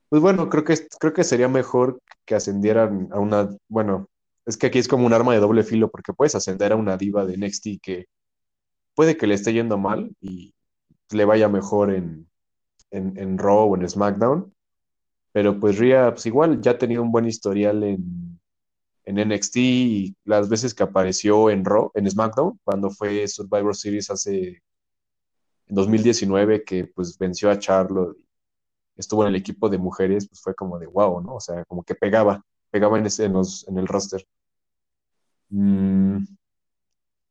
pues 0.09 0.23
bueno, 0.23 0.49
creo 0.49 0.65
que, 0.65 0.77
creo 0.99 1.13
que 1.13 1.25
sería 1.25 1.49
mejor 1.49 2.01
que 2.25 2.35
ascendieran 2.35 3.09
a 3.13 3.19
una, 3.19 3.51
bueno, 3.69 4.09
es 4.47 4.57
que 4.57 4.69
aquí 4.69 4.79
es 4.79 4.89
como 4.89 5.07
un 5.07 5.13
arma 5.13 5.35
de 5.35 5.41
doble 5.41 5.65
filo 5.65 5.91
porque 5.91 6.13
puedes 6.13 6.35
ascender 6.35 6.73
a 6.73 6.77
una 6.77 6.97
diva 6.97 7.25
de 7.27 7.37
NXT 7.37 7.81
que 7.83 8.07
puede 8.95 9.17
que 9.17 9.27
le 9.27 9.35
esté 9.35 9.53
yendo 9.53 9.79
mal 9.79 10.15
y 10.21 10.55
le 11.11 11.25
vaya 11.25 11.49
mejor 11.49 11.93
en, 11.95 12.29
en, 12.91 13.19
en 13.19 13.39
Raw 13.39 13.73
o 13.73 13.77
en 13.77 13.89
SmackDown, 13.89 14.53
pero 15.33 15.59
pues 15.61 15.79
Rhea, 15.79 16.13
pues 16.13 16.27
igual 16.27 16.61
ya 16.61 16.73
ha 16.73 16.79
tenido 16.79 17.03
un 17.03 17.13
buen 17.13 17.27
historial 17.27 17.83
en, 17.83 18.41
en 19.05 19.29
NXT 19.29 19.57
y 19.57 20.17
las 20.25 20.49
veces 20.49 20.75
que 20.75 20.83
apareció 20.83 21.51
en 21.51 21.65
Raw, 21.65 21.91
en 21.95 22.11
SmackDown, 22.11 22.59
cuando 22.65 22.91
fue 22.91 23.27
Survivor 23.29 23.75
Series 23.75 24.11
hace 24.11 24.63
en 25.69 25.75
2019 25.75 26.65
que 26.65 26.87
pues 26.87 27.19
venció 27.19 27.51
a 27.51 27.59
Charlotte 27.59 28.17
estuvo 28.97 29.23
en 29.23 29.29
el 29.29 29.37
equipo 29.37 29.69
de 29.69 29.79
mujeres, 29.79 30.29
pues 30.29 30.41
fue 30.43 30.55
como 30.55 30.79
de 30.79 30.87
wow, 30.87 31.21
¿no? 31.23 31.37
O 31.37 31.41
sea, 31.41 31.65
como 31.67 31.83
que 31.85 31.95
pegaba, 31.95 32.43
pegaba 32.71 32.99
en, 32.99 33.07
ese, 33.07 33.25
en, 33.27 33.35
en 33.69 33.79
el 33.79 33.87
roster. 33.87 34.27
Mm, 35.51 36.25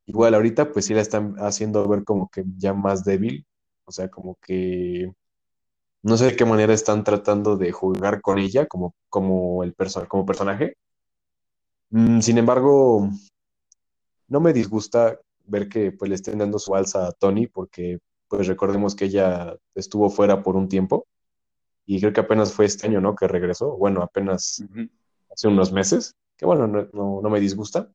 igual 0.06 0.34
ahorita 0.36 0.72
pues 0.72 0.86
sí 0.86 0.94
la 0.94 1.02
están 1.02 1.36
haciendo 1.38 1.88
ver 1.88 2.04
como 2.04 2.30
que 2.30 2.44
ya 2.58 2.74
más 2.74 3.04
débil, 3.04 3.46
o 3.86 3.92
sea, 3.92 4.10
como 4.10 4.36
que 4.42 5.12
no 6.04 6.18
sé 6.18 6.26
de 6.26 6.36
qué 6.36 6.46
manera 6.46 6.74
están 6.74 7.04
tratando 7.04 7.58
de 7.58 7.72
jugar 7.72 8.22
con 8.22 8.40
ella 8.40 8.68
como, 8.68 8.96
como, 9.10 9.64
el 9.64 9.76
como 10.08 10.26
personaje. 10.26 10.76
Mm, 11.90 12.20
sin 12.22 12.38
embargo, 12.38 13.10
no 14.28 14.40
me 14.40 14.54
disgusta 14.54 15.20
ver 15.46 15.70
que 15.70 15.92
pues 15.92 16.10
le 16.10 16.16
estén 16.16 16.40
dando 16.40 16.60
su 16.60 16.76
alza 16.76 17.08
a 17.08 17.12
Tony 17.12 17.48
porque 17.48 18.00
pues 18.28 18.48
recordemos 18.48 18.96
que 18.96 19.06
ella 19.06 19.56
estuvo 19.76 20.10
fuera 20.10 20.44
por 20.44 20.56
un 20.56 20.68
tiempo 20.68 21.08
y 21.86 22.00
creo 22.00 22.14
que 22.14 22.22
apenas 22.22 22.54
fue 22.54 22.66
este 22.66 22.88
año, 22.88 23.02
¿no? 23.02 23.16
Que 23.16 23.28
regresó, 23.28 23.78
bueno, 23.78 24.02
apenas 24.04 24.64
Ujú. 24.64 24.90
hace 25.32 25.48
unos 25.50 25.72
meses, 25.74 26.16
que 26.38 26.46
bueno, 26.46 26.68
no, 26.68 26.90
no, 26.94 27.22
no 27.24 27.30
me 27.32 27.40
disgusta, 27.42 27.90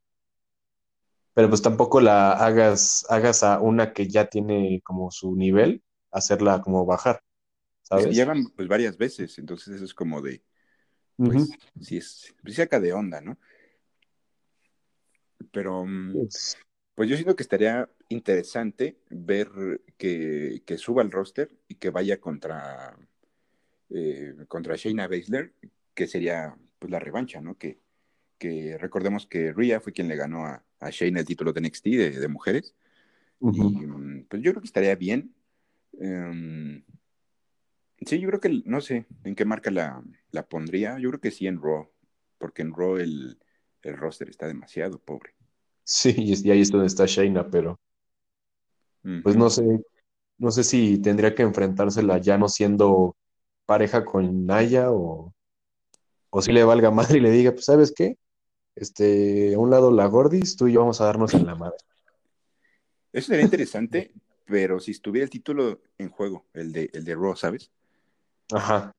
pero 1.35 1.49
pues 1.49 1.63
tampoco 1.63 2.01
la 2.01 2.33
hagas, 2.33 3.07
hagas 3.09 3.43
a 3.43 3.61
una 3.61 3.93
que 3.93 4.09
ya 4.09 4.27
tiene 4.27 4.81
como 4.85 5.11
su 5.11 5.35
nivel, 5.37 5.83
hacerla 6.11 6.61
como 6.61 6.85
bajar, 6.87 7.21
¿sabes? 7.83 8.35
pues 8.55 8.69
varias 8.69 8.97
veces, 8.97 9.39
entonces 9.39 9.77
eso 9.77 9.85
es 9.85 9.95
como 9.95 10.23
de, 10.23 10.43
pues 11.23 11.59
sí 11.81 11.99
es, 11.99 12.35
pues 12.43 12.55
sí 12.57 12.63
saca 12.63 12.81
de 12.81 12.93
onda, 12.93 13.21
¿no? 13.21 13.39
Pero 15.53 15.85
mm, 15.87 16.19
Pues, 16.19 16.57
pues 16.95 17.09
yo 17.11 17.17
siento 17.17 17.37
que 17.37 17.43
estaría 17.43 17.91
interesante 18.09 18.99
ver 19.11 19.49
que, 19.99 20.63
que 20.67 20.79
suba 20.79 21.03
al 21.03 21.11
roster 21.13 21.57
y 21.69 21.77
que 21.77 21.91
vaya 21.91 22.21
contra, 22.21 22.97
eh, 23.91 24.35
contra 24.49 24.77
Shayna 24.77 25.09
Baszler, 25.09 25.53
que 25.95 26.07
sería 26.07 26.55
pues 26.79 26.91
la 26.91 26.99
revancha, 26.99 27.41
¿no? 27.41 27.57
Que, 27.57 27.79
que 28.39 28.79
recordemos 28.79 29.27
que 29.27 29.53
Rhea 29.53 29.81
fue 29.81 29.93
quien 29.93 30.09
le 30.09 30.17
ganó 30.17 30.47
a, 30.47 30.65
a 30.81 30.91
Shayna 30.91 31.21
el 31.21 31.27
título 31.27 31.53
de 31.53 31.61
NXT 31.61 31.85
de, 31.85 32.11
de 32.11 32.29
mujeres. 32.29 32.75
Y 33.41 33.61
mm, 33.61 34.27
pues 34.29 34.43
yo 34.43 34.53
creo 34.53 34.63
que 34.63 34.67
estaría 34.67 34.95
bien. 34.95 35.35
Em, 35.99 36.83
sí, 38.01 38.19
yo 38.19 38.29
creo 38.29 38.41
que, 38.41 38.63
no 38.65 38.81
sé 38.81 39.07
en 39.25 39.35
qué 39.35 39.45
marca 39.45 39.71
la, 39.71 40.03
la 40.31 40.49
pondría. 40.49 40.99
Yo 40.99 41.11
creo 41.11 41.21
que 41.21 41.31
sí 41.31 41.47
en 41.47 41.61
Raw, 41.61 41.91
porque 42.39 42.63
en 42.63 42.75
Raw 42.75 42.97
el, 42.97 43.39
el 43.83 43.97
roster 43.97 44.29
está 44.29 44.47
demasiado 44.47 44.99
pobre. 44.99 45.35
Sí, 45.85 46.15
y 46.17 46.51
ahí 46.51 46.61
es 46.61 46.71
donde 46.71 46.87
está 46.87 47.07
Shayna, 47.07 47.51
pero 47.51 47.81
pues 49.23 49.35
no 49.35 49.49
sé, 49.49 49.65
no 50.39 50.51
sé 50.51 50.63
si 50.63 50.99
tendría 50.99 51.35
que 51.35 51.43
enfrentársela 51.43 52.19
ya 52.19 52.37
no 52.37 52.49
siendo 52.49 53.17
pareja 53.71 54.05
con 54.05 54.47
Naya 54.47 54.91
o, 54.91 55.33
o 56.31 56.43
si 56.43 56.51
le 56.51 56.65
valga 56.65 56.91
madre 56.91 57.19
y 57.19 57.21
le 57.21 57.31
diga, 57.31 57.53
pues 57.53 57.67
¿sabes 57.67 57.93
qué? 57.97 58.19
Este, 58.75 59.55
a 59.55 59.61
un 59.61 59.71
lado 59.71 59.93
la 59.93 60.07
Gordis, 60.07 60.57
tú 60.57 60.67
y 60.67 60.73
yo 60.73 60.81
vamos 60.81 61.01
a 61.01 61.05
darnos 61.05 61.35
en 61.35 61.47
la 61.47 61.55
madre. 61.55 61.77
Eso 63.13 63.29
sería 63.29 63.45
interesante, 63.45 64.13
pero 64.45 64.81
si 64.81 64.91
estuviera 64.91 65.23
el 65.25 65.31
título 65.31 65.81
en 65.99 66.09
juego, 66.09 66.47
el 66.53 66.73
de, 66.73 66.91
el 66.93 67.05
de 67.05 67.15
Raw, 67.15 67.37
¿sabes? 67.37 67.71
Ajá, 68.53 68.93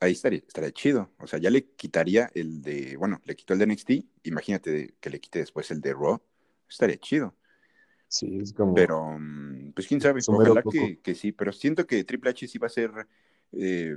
Ahí 0.00 0.12
estaría, 0.12 0.38
estaría 0.46 0.72
chido. 0.72 1.12
O 1.18 1.26
sea, 1.26 1.38
ya 1.38 1.50
le 1.50 1.66
quitaría 1.74 2.30
el 2.34 2.62
de, 2.62 2.96
bueno, 2.96 3.20
le 3.24 3.36
quitó 3.36 3.52
el 3.52 3.58
de 3.58 3.64
NXT, 3.66 3.90
imagínate 4.24 4.94
que 5.00 5.10
le 5.10 5.20
quite 5.20 5.40
después 5.40 5.70
el 5.70 5.80
de 5.80 5.92
Raw, 5.92 6.20
estaría 6.68 6.96
chido. 6.98 7.36
sí, 8.08 8.38
es 8.40 8.52
como 8.52 8.74
Pero, 8.74 9.18
mm, 9.18 9.72
pues 9.72 9.86
quién 9.86 10.00
sabe, 10.00 10.20
ojalá 10.26 10.62
que, 10.62 11.00
que 11.00 11.14
sí, 11.14 11.32
pero 11.32 11.52
siento 11.52 11.86
que 11.86 12.04
Triple 12.04 12.30
H 12.30 12.48
sí 12.48 12.58
va 12.58 12.68
a 12.68 12.70
ser, 12.70 12.90
eh, 13.52 13.96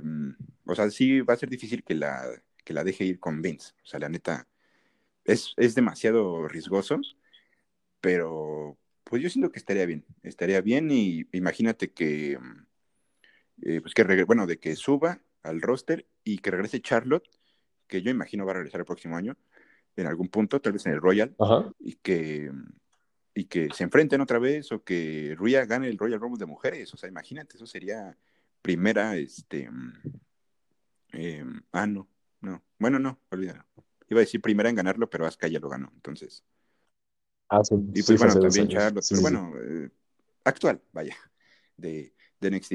o 0.66 0.74
sea, 0.74 0.90
sí 0.90 1.20
va 1.20 1.34
a 1.34 1.38
ser 1.38 1.48
difícil 1.48 1.84
que 1.84 1.94
la, 1.94 2.24
que 2.64 2.74
la 2.74 2.84
deje 2.84 3.04
ir 3.04 3.20
con 3.20 3.42
Vince. 3.42 3.72
O 3.82 3.86
sea, 3.86 4.00
la 4.00 4.08
neta, 4.08 4.48
es, 5.24 5.54
es 5.56 5.74
demasiado 5.74 6.48
riesgoso, 6.48 7.00
pero 8.00 8.76
pues 9.04 9.22
yo 9.22 9.30
siento 9.30 9.50
que 9.50 9.58
estaría 9.58 9.86
bien, 9.86 10.04
estaría 10.22 10.60
bien 10.60 10.90
y 10.90 11.26
imagínate 11.32 11.92
que, 11.92 12.38
eh, 13.62 13.80
pues 13.80 13.94
que, 13.94 14.24
bueno, 14.24 14.46
de 14.46 14.58
que 14.58 14.76
suba 14.76 15.20
al 15.42 15.60
roster 15.60 16.06
y 16.24 16.38
que 16.38 16.50
regrese 16.50 16.80
Charlotte, 16.80 17.28
que 17.86 18.02
yo 18.02 18.10
imagino 18.10 18.46
va 18.46 18.52
a 18.52 18.56
regresar 18.56 18.80
el 18.80 18.86
próximo 18.86 19.16
año, 19.16 19.36
en 19.96 20.06
algún 20.06 20.28
punto, 20.28 20.60
tal 20.60 20.72
vez 20.72 20.86
en 20.86 20.92
el 20.92 21.00
Royal, 21.00 21.34
Ajá. 21.38 21.70
y 21.78 21.94
que, 21.96 22.50
y 23.34 23.44
que 23.44 23.68
se 23.72 23.84
enfrenten 23.84 24.20
otra 24.20 24.38
vez 24.38 24.72
o 24.72 24.82
que 24.82 25.36
Rhea 25.38 25.66
gane 25.66 25.88
el 25.88 25.98
Royal 25.98 26.20
Rumble 26.20 26.38
de 26.38 26.46
mujeres. 26.46 26.92
O 26.94 26.96
sea, 26.96 27.08
imagínate, 27.08 27.56
eso 27.56 27.66
sería 27.66 28.16
primera, 28.64 29.14
este, 29.18 29.68
eh, 31.12 31.44
ah, 31.72 31.86
no, 31.86 32.08
no, 32.40 32.62
bueno, 32.78 32.98
no, 32.98 33.20
olvídalo. 33.30 33.62
Iba 34.08 34.20
a 34.20 34.24
decir 34.24 34.40
primera 34.40 34.70
en 34.70 34.76
ganarlo, 34.76 35.10
pero 35.10 35.26
Asuka 35.26 35.48
ya 35.48 35.60
lo 35.60 35.68
ganó, 35.68 35.90
entonces. 35.94 36.42
Y 37.92 38.00
sí, 38.00 38.02
pues 38.06 38.06
fue 38.06 38.16
bueno, 38.16 38.40
también. 38.40 38.68
Charlotte, 38.68 39.04
Sí, 39.04 39.14
pero 39.14 39.22
bueno, 39.22 39.52
eh, 39.60 39.90
actual, 40.44 40.80
vaya, 40.92 41.14
de, 41.76 42.14
de 42.40 42.48
NXT. 42.48 42.72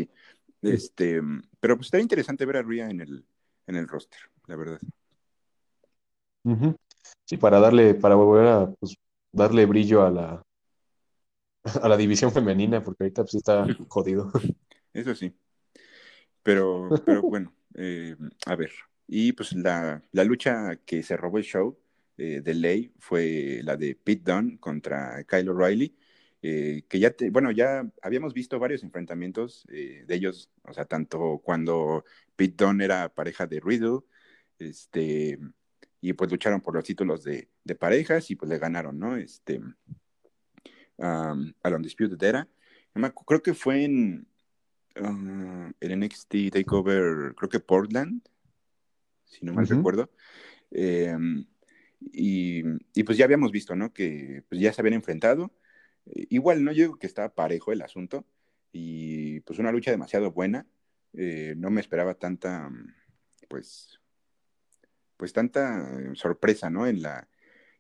Este, 0.62 1.22
pero 1.60 1.76
pues 1.76 1.88
estaría 1.88 2.04
interesante 2.04 2.46
ver 2.46 2.58
a 2.58 2.62
Rhea 2.62 2.88
en 2.92 3.02
el, 3.02 3.26
en 3.66 3.76
el 3.76 3.88
roster, 3.88 4.20
la 4.46 4.56
verdad. 4.56 4.80
Ujú. 6.44 6.76
Sí, 7.26 7.38
para 7.38 7.60
darle, 7.60 7.96
para 7.96 8.14
volver 8.14 8.46
a 8.48 8.72
pues, 8.80 8.96
darle 9.32 9.66
brillo 9.66 10.04
a 10.04 10.12
la, 10.12 10.44
a 11.82 11.90
la 11.90 11.98
división 11.98 12.32
femenina, 12.32 12.84
porque 12.84 13.06
ahorita 13.06 13.24
pues 13.24 13.32
sí 13.32 13.38
está 13.38 13.66
jodido. 13.90 14.32
Eso 14.94 15.16
sí. 15.16 15.34
Pero, 16.44 16.90
pero 17.06 17.22
bueno, 17.22 17.54
eh, 17.76 18.16
a 18.46 18.56
ver. 18.56 18.72
Y 19.08 19.32
pues 19.34 19.54
la, 19.54 20.04
la 20.12 20.24
lucha 20.24 20.76
que 20.86 21.02
se 21.04 21.18
robó 21.18 21.40
el 21.40 21.44
show 21.44 21.78
eh, 22.22 22.42
de 22.42 22.54
ley 22.54 22.92
fue 23.00 23.62
la 23.64 23.78
de 23.78 23.96
Pete 23.96 24.30
Dunne 24.30 24.60
contra 24.60 25.24
Kyle 25.24 25.50
O'Reilly, 25.50 25.96
eh, 26.42 26.84
que 26.90 27.00
ya, 27.00 27.12
te, 27.12 27.30
bueno, 27.30 27.50
ya 27.52 27.90
habíamos 28.02 28.34
visto 28.34 28.60
varios 28.60 28.84
enfrentamientos 28.84 29.66
eh, 29.70 30.04
de 30.06 30.16
ellos, 30.16 30.50
o 30.64 30.74
sea, 30.74 30.84
tanto 30.84 31.40
cuando 31.44 32.04
Pete 32.36 32.66
Dunne 32.66 32.84
era 32.84 33.08
pareja 33.08 33.48
de 33.48 33.62
Riddle, 33.62 34.02
este, 34.60 35.40
y 36.02 36.14
pues 36.14 36.30
lucharon 36.30 36.60
por 36.60 36.76
los 36.76 36.84
títulos 36.84 37.24
de, 37.24 37.50
de 37.64 37.76
parejas 37.76 38.30
y 38.32 38.36
pues 38.36 38.50
le 38.50 38.60
ganaron, 38.60 39.00
¿no? 39.00 39.16
Este, 39.16 39.60
um, 40.98 41.54
al 41.64 41.74
Undisputed 41.74 42.22
Era. 42.22 42.48
Creo 43.26 43.42
que 43.42 43.54
fue 43.54 43.86
en, 43.86 44.28
uh, 44.96 45.72
el 45.80 46.00
NXT 46.00 46.52
Takeover, 46.52 47.34
creo 47.36 47.50
que 47.50 47.60
Portland, 47.60 48.22
si 49.26 49.46
no 49.46 49.54
mal 49.54 49.68
recuerdo. 49.68 50.10
Eh, 50.72 51.16
y, 52.00 52.64
y, 52.94 53.04
pues 53.04 53.18
ya 53.18 53.26
habíamos 53.26 53.52
visto, 53.52 53.76
¿no? 53.76 53.94
Que 53.94 54.44
pues 54.50 54.62
ya 54.62 54.72
se 54.74 54.82
habían 54.82 54.96
enfrentado. 54.96 55.52
Eh, 56.06 56.28
igual, 56.30 56.64
¿no? 56.64 56.72
Yo 56.72 56.84
digo 56.84 57.00
que 57.00 57.08
estaba 57.08 57.34
parejo 57.34 57.72
el 57.72 57.82
asunto. 57.82 58.26
Y 58.72 59.40
pues 59.42 59.60
una 59.60 59.72
lucha 59.72 59.92
demasiado 59.92 60.32
buena. 60.32 60.68
Eh, 61.14 61.56
no 61.58 61.72
me 61.72 61.82
esperaba 61.82 62.14
tanta, 62.14 62.70
pues, 63.48 64.00
pues 65.18 65.34
tanta 65.34 65.90
eh, 66.00 66.12
sorpresa, 66.14 66.70
¿no? 66.70 66.88
En 66.88 67.02
la, 67.02 67.28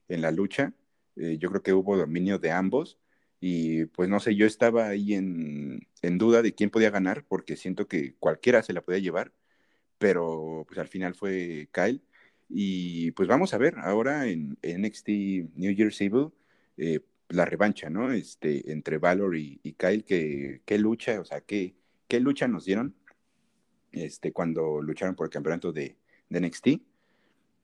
en 0.07 0.21
la 0.21 0.31
lucha. 0.31 0.73
Eh, 1.15 1.37
yo 1.37 1.49
creo 1.49 1.63
que 1.63 1.73
hubo 1.73 1.97
dominio 1.97 2.39
de 2.39 2.51
ambos. 2.51 2.97
Y 3.41 3.85
pues 3.87 4.09
no 4.09 4.19
sé, 4.19 4.35
yo 4.35 4.45
estaba 4.45 4.87
ahí 4.87 5.13
en, 5.13 5.87
en 6.01 6.17
duda 6.17 6.41
de 6.41 6.53
quién 6.53 6.69
podía 6.69 6.89
ganar, 6.89 7.25
porque 7.27 7.55
siento 7.55 7.87
que 7.87 8.15
cualquiera 8.19 8.63
se 8.63 8.73
la 8.73 8.81
podía 8.81 8.99
llevar 8.99 9.33
pero 9.99 10.65
pues 10.67 10.79
al 10.79 10.87
final 10.87 11.13
fue 11.13 11.69
Kyle. 11.71 12.01
Y 12.49 13.11
pues 13.11 13.27
vamos 13.27 13.53
a 13.53 13.59
ver 13.59 13.75
ahora 13.77 14.27
en, 14.27 14.57
NXT 14.63 15.09
New 15.55 15.71
Year's 15.75 16.01
Evil 16.01 16.31
eh, 16.77 17.01
la 17.27 17.45
revancha, 17.45 17.91
¿no? 17.91 18.11
Este, 18.11 18.71
entre 18.71 18.97
Valor 18.97 19.35
y, 19.37 19.59
Kyle, 19.77 20.03
que, 20.03 20.61
qué 20.65 20.79
lucha, 20.79 21.19
o 21.19 21.25
sea, 21.25 21.41
qué, 21.41 21.75
qué 22.07 22.19
lucha 22.19 22.47
nos 22.47 22.65
dieron 22.65 22.95
este, 23.91 24.31
cuando 24.31 24.81
lucharon 24.81 25.15
por 25.15 25.27
el 25.27 25.31
campeonato 25.31 25.71
de, 25.71 25.97
de 26.29 26.41
NXT. 26.41 26.67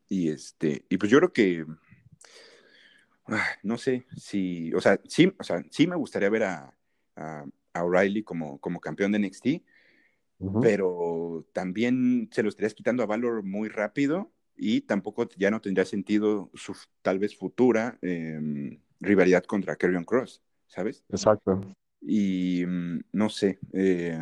Y, 0.10 0.30
este, 0.30 0.86
y 0.88 0.98
pues 0.98 1.12
yo 1.12 1.18
creo 1.18 1.34
que, 1.34 1.66
no 3.64 3.78
sé, 3.78 4.06
si, 4.16 4.74
o 4.74 4.82
sea, 4.82 5.00
sí, 5.06 5.34
o 5.38 5.44
sea, 5.44 5.64
sí 5.72 5.88
me 5.88 5.96
gustaría 5.96 6.30
ver 6.30 6.44
a, 6.44 6.74
a, 7.16 7.46
a 7.74 7.84
O'Reilly 7.84 8.24
como, 8.24 8.60
como 8.60 8.80
campeón 8.80 9.12
de 9.12 9.20
NXT, 9.20 9.48
pero 10.62 11.48
también 11.54 12.30
se 12.32 12.44
lo 12.44 12.50
estarías 12.50 12.74
quitando 12.74 13.04
a 13.04 13.08
Valor 13.08 13.44
muy 13.44 13.70
rápido 13.70 14.32
y 14.56 14.82
tampoco 14.82 15.28
ya 15.38 15.50
no 15.50 15.62
tendría 15.62 15.86
sentido 15.86 16.52
su 16.54 16.76
tal 17.02 17.20
vez 17.20 17.36
futura 17.36 17.98
eh, 18.02 18.80
rivalidad 19.00 19.44
contra 19.44 19.76
Karrion 19.76 20.04
Cross, 20.04 20.42
¿sabes? 20.68 21.04
Exacto. 21.10 21.62
Y 22.02 22.64
mm, 22.66 23.00
no 23.14 23.30
sé, 23.30 23.60
eh, 23.74 24.20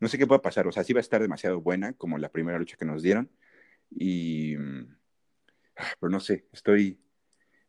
no 0.00 0.08
sé 0.08 0.18
qué 0.18 0.26
pueda 0.26 0.42
pasar, 0.42 0.66
o 0.66 0.72
sea, 0.72 0.82
sí 0.82 0.92
va 0.92 0.98
a 0.98 1.02
estar 1.02 1.22
demasiado 1.22 1.60
buena 1.60 1.92
como 1.92 2.18
la 2.18 2.30
primera 2.30 2.58
lucha 2.58 2.76
que 2.76 2.84
nos 2.84 3.02
dieron 3.02 3.30
y 3.90 4.56
mm, 4.56 4.96
pero 6.00 6.10
no 6.10 6.20
sé, 6.20 6.46
estoy 6.52 6.98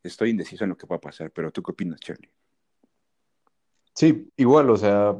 estoy 0.04 0.30
indeciso 0.30 0.64
en 0.64 0.70
lo 0.70 0.76
que 0.76 0.86
pueda 0.86 1.00
pasar, 1.00 1.30
pero 1.30 1.50
¿tú 1.50 1.62
qué 1.62 1.72
opinas, 1.72 2.00
Charlie? 2.00 2.30
Sí, 3.94 4.28
igual, 4.36 4.70
o 4.70 4.76
sea, 4.76 5.16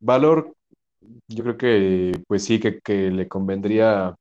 Valor, 0.00 0.54
yo 1.28 1.42
creo 1.44 1.56
que 1.56 2.12
pues 2.26 2.44
sí, 2.44 2.60
que, 2.60 3.10
le 3.10 3.28
convendría 3.28 4.14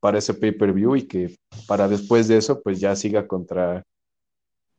para 0.00 0.18
ese 0.18 0.34
pay-per-view 0.34 0.96
y 0.96 1.06
que 1.06 1.36
para 1.66 1.88
después 1.88 2.28
de 2.28 2.38
eso, 2.38 2.60
pues 2.62 2.80
ya 2.80 2.96
siga 2.96 3.26
contra, 3.26 3.84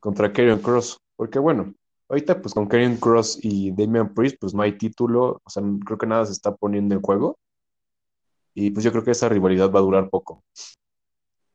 contra 0.00 0.32
Karrion 0.32 0.60
Cross. 0.60 0.98
Porque 1.16 1.38
bueno, 1.38 1.74
ahorita 2.08 2.40
pues 2.42 2.54
con 2.54 2.66
Karrion 2.66 2.96
Cross 2.96 3.38
y 3.42 3.70
Damian 3.72 4.14
Priest, 4.14 4.36
pues 4.40 4.54
no 4.54 4.62
hay 4.62 4.76
título, 4.76 5.40
o 5.44 5.50
sea, 5.50 5.62
creo 5.84 5.98
que 5.98 6.06
nada 6.06 6.26
se 6.26 6.32
está 6.32 6.54
poniendo 6.54 6.94
en 6.94 7.02
juego. 7.02 7.38
Y 8.54 8.70
pues 8.70 8.84
yo 8.84 8.92
creo 8.92 9.04
que 9.04 9.12
esa 9.12 9.28
rivalidad 9.28 9.70
va 9.70 9.78
a 9.78 9.82
durar 9.82 10.10
poco. 10.10 10.42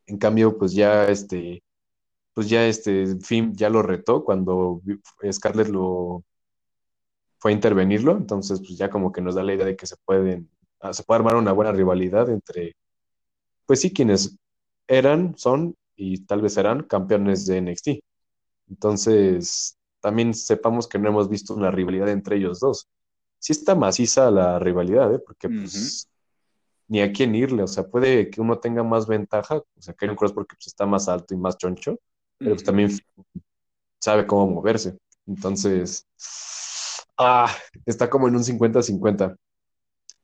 En 0.08 0.18
cambio, 0.18 0.58
pues 0.58 0.72
ya 0.72 1.06
este, 1.08 1.62
pues 2.34 2.48
ya 2.48 2.66
este 2.66 3.16
Finn 3.20 3.54
ya 3.54 3.70
lo 3.70 3.82
retó 3.82 4.24
cuando 4.24 4.80
Scarlett 5.30 5.68
lo 5.68 6.24
fue 7.38 7.52
a 7.52 7.54
intervenirlo, 7.54 8.16
entonces 8.16 8.60
pues 8.60 8.76
ya 8.78 8.90
como 8.90 9.12
que 9.12 9.20
nos 9.20 9.34
da 9.34 9.42
la 9.42 9.54
idea 9.54 9.66
de 9.66 9.76
que 9.76 9.86
se 9.86 9.96
pueden, 10.04 10.50
ah, 10.80 10.92
se 10.92 11.04
puede 11.04 11.18
armar 11.18 11.36
una 11.36 11.52
buena 11.52 11.72
rivalidad 11.72 12.30
entre, 12.30 12.74
pues 13.66 13.80
sí, 13.80 13.92
quienes 13.92 14.36
eran, 14.88 15.36
son 15.36 15.76
y 15.96 16.24
tal 16.26 16.42
vez 16.42 16.54
serán 16.54 16.84
campeones 16.84 17.46
de 17.46 17.60
NXT. 17.60 17.88
Entonces, 18.68 19.78
también 20.00 20.34
sepamos 20.34 20.88
que 20.88 20.98
no 20.98 21.08
hemos 21.08 21.28
visto 21.28 21.54
una 21.54 21.70
rivalidad 21.70 22.08
entre 22.08 22.36
ellos 22.36 22.60
dos. 22.60 22.88
Sí 23.38 23.52
está 23.52 23.74
maciza 23.74 24.30
la 24.30 24.58
rivalidad, 24.58 25.14
¿eh? 25.14 25.18
porque 25.18 25.48
pues, 25.48 26.07
ni 26.88 27.02
a 27.02 27.12
quién 27.12 27.34
irle, 27.34 27.62
o 27.62 27.66
sea, 27.66 27.86
puede 27.86 28.30
que 28.30 28.40
uno 28.40 28.58
tenga 28.58 28.82
más 28.82 29.06
ventaja, 29.06 29.56
o 29.58 29.64
sea, 29.78 29.94
un 30.02 30.16
Cross 30.16 30.32
porque 30.32 30.56
pues, 30.56 30.68
está 30.68 30.86
más 30.86 31.08
alto 31.08 31.34
y 31.34 31.36
más 31.36 31.58
choncho, 31.58 31.98
pero 32.38 32.52
pues, 32.52 32.64
también 32.64 32.90
sabe 34.00 34.26
cómo 34.26 34.46
moverse. 34.46 34.98
Entonces, 35.26 36.06
ah, 37.18 37.54
está 37.84 38.08
como 38.08 38.28
en 38.28 38.36
un 38.36 38.44
50-50. 38.44 39.36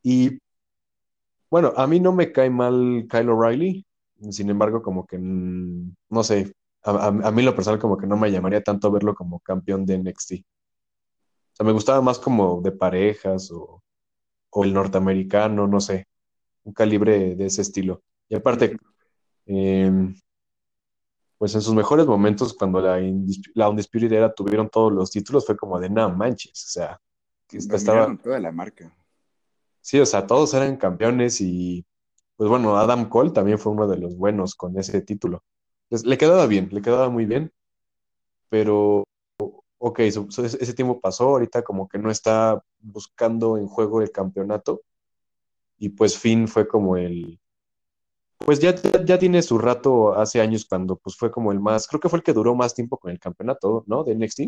Y 0.02 0.38
bueno, 1.50 1.72
a 1.76 1.86
mí 1.86 2.00
no 2.00 2.12
me 2.12 2.32
cae 2.32 2.50
mal 2.50 3.06
Kyle 3.10 3.28
O'Reilly, 3.28 3.86
sin 4.30 4.50
embargo, 4.50 4.82
como 4.82 5.06
que, 5.06 5.18
mm, 5.18 5.94
no 6.10 6.24
sé, 6.24 6.54
a, 6.82 7.10
mí 7.10 7.42
lo 7.42 7.54
personal 7.54 7.80
como 7.80 7.96
que 7.98 8.06
no 8.06 8.16
me 8.16 8.30
llamaría 8.30 8.62
tanto 8.62 8.90
verlo 8.90 9.14
como 9.14 9.40
campeón 9.40 9.86
de 9.86 9.98
NXT. 9.98 10.32
O 11.52 11.56
sea, 11.56 11.66
me 11.66 11.72
gustaba 11.72 12.00
más 12.02 12.18
como 12.18 12.60
de 12.62 12.72
parejas 12.72 13.50
o, 13.52 13.82
o 14.50 14.64
el 14.64 14.74
norteamericano, 14.74 15.66
no 15.66 15.80
sé 15.80 16.06
un 16.64 16.72
calibre 16.72 17.34
de 17.34 17.46
ese 17.46 17.62
estilo. 17.62 18.02
Y 18.28 18.34
aparte, 18.34 18.76
em, 19.46 20.14
pues 21.38 21.54
en 21.54 21.60
sus 21.60 21.74
mejores 21.74 22.06
momentos, 22.06 22.54
cuando 22.54 22.80
la, 22.80 22.98
la 23.54 23.68
Undisputed 23.68 24.12
Era 24.12 24.32
tuvieron 24.32 24.68
todos 24.68 24.92
los 24.92 25.10
títulos, 25.10 25.46
fue 25.46 25.56
como 25.56 25.78
de 25.78 25.90
nada 25.90 26.08
manches, 26.08 26.64
o 26.64 26.70
sea, 26.70 27.00
que 27.46 27.58
estaba... 27.58 28.16
toda 28.16 28.40
la 28.40 28.50
marca. 28.50 28.94
Sí, 29.80 30.00
o 30.00 30.06
sea, 30.06 30.26
todos 30.26 30.54
eran 30.54 30.76
campeones 30.76 31.40
y, 31.40 31.84
pues 32.36 32.48
bueno, 32.48 32.76
Adam 32.76 33.08
Cole 33.08 33.30
también 33.30 33.58
fue 33.58 33.72
uno 33.72 33.86
de 33.86 33.98
los 33.98 34.16
buenos 34.16 34.54
con 34.54 34.78
ese 34.78 35.02
título. 35.02 35.44
Pues, 35.90 36.06
le 36.06 36.16
quedaba 36.16 36.46
bien, 36.46 36.68
le 36.72 36.80
quedaba 36.80 37.10
muy 37.10 37.26
bien, 37.26 37.52
pero, 38.48 39.04
ok, 39.78 39.98
ese 40.00 40.74
tiempo 40.74 41.00
pasó, 41.00 41.28
ahorita 41.28 41.62
como 41.62 41.88
que 41.88 41.98
no 41.98 42.10
está 42.10 42.62
buscando 42.80 43.58
en 43.58 43.66
juego 43.66 44.00
el 44.00 44.10
campeonato 44.10 44.82
y 45.78 45.90
pues 45.90 46.18
Finn 46.18 46.48
fue 46.48 46.66
como 46.68 46.96
el, 46.96 47.40
pues 48.38 48.58
ya, 48.58 48.74
ya 49.04 49.18
tiene 49.18 49.42
su 49.42 49.58
rato 49.58 50.14
hace 50.14 50.40
años 50.40 50.66
cuando 50.66 50.96
pues 50.96 51.16
fue 51.16 51.30
como 51.30 51.52
el 51.52 51.60
más, 51.60 51.86
creo 51.86 52.00
que 52.00 52.08
fue 52.08 52.18
el 52.18 52.22
que 52.22 52.32
duró 52.32 52.54
más 52.54 52.74
tiempo 52.74 52.98
con 52.98 53.10
el 53.10 53.18
campeonato, 53.18 53.84
¿no? 53.86 54.04
De 54.04 54.14
NXT. 54.14 54.40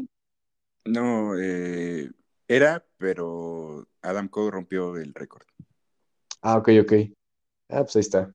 No, 0.84 1.38
eh, 1.38 2.10
era, 2.46 2.84
pero 2.96 3.86
Adam 4.02 4.28
Cole 4.28 4.50
rompió 4.50 4.96
el 4.96 5.14
récord. 5.14 5.44
Ah, 6.42 6.58
ok, 6.58 6.68
ok. 6.82 6.92
Ah, 7.68 7.82
pues 7.82 7.96
ahí 7.96 8.00
está. 8.00 8.32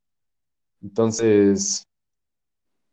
Entonces, 0.81 1.83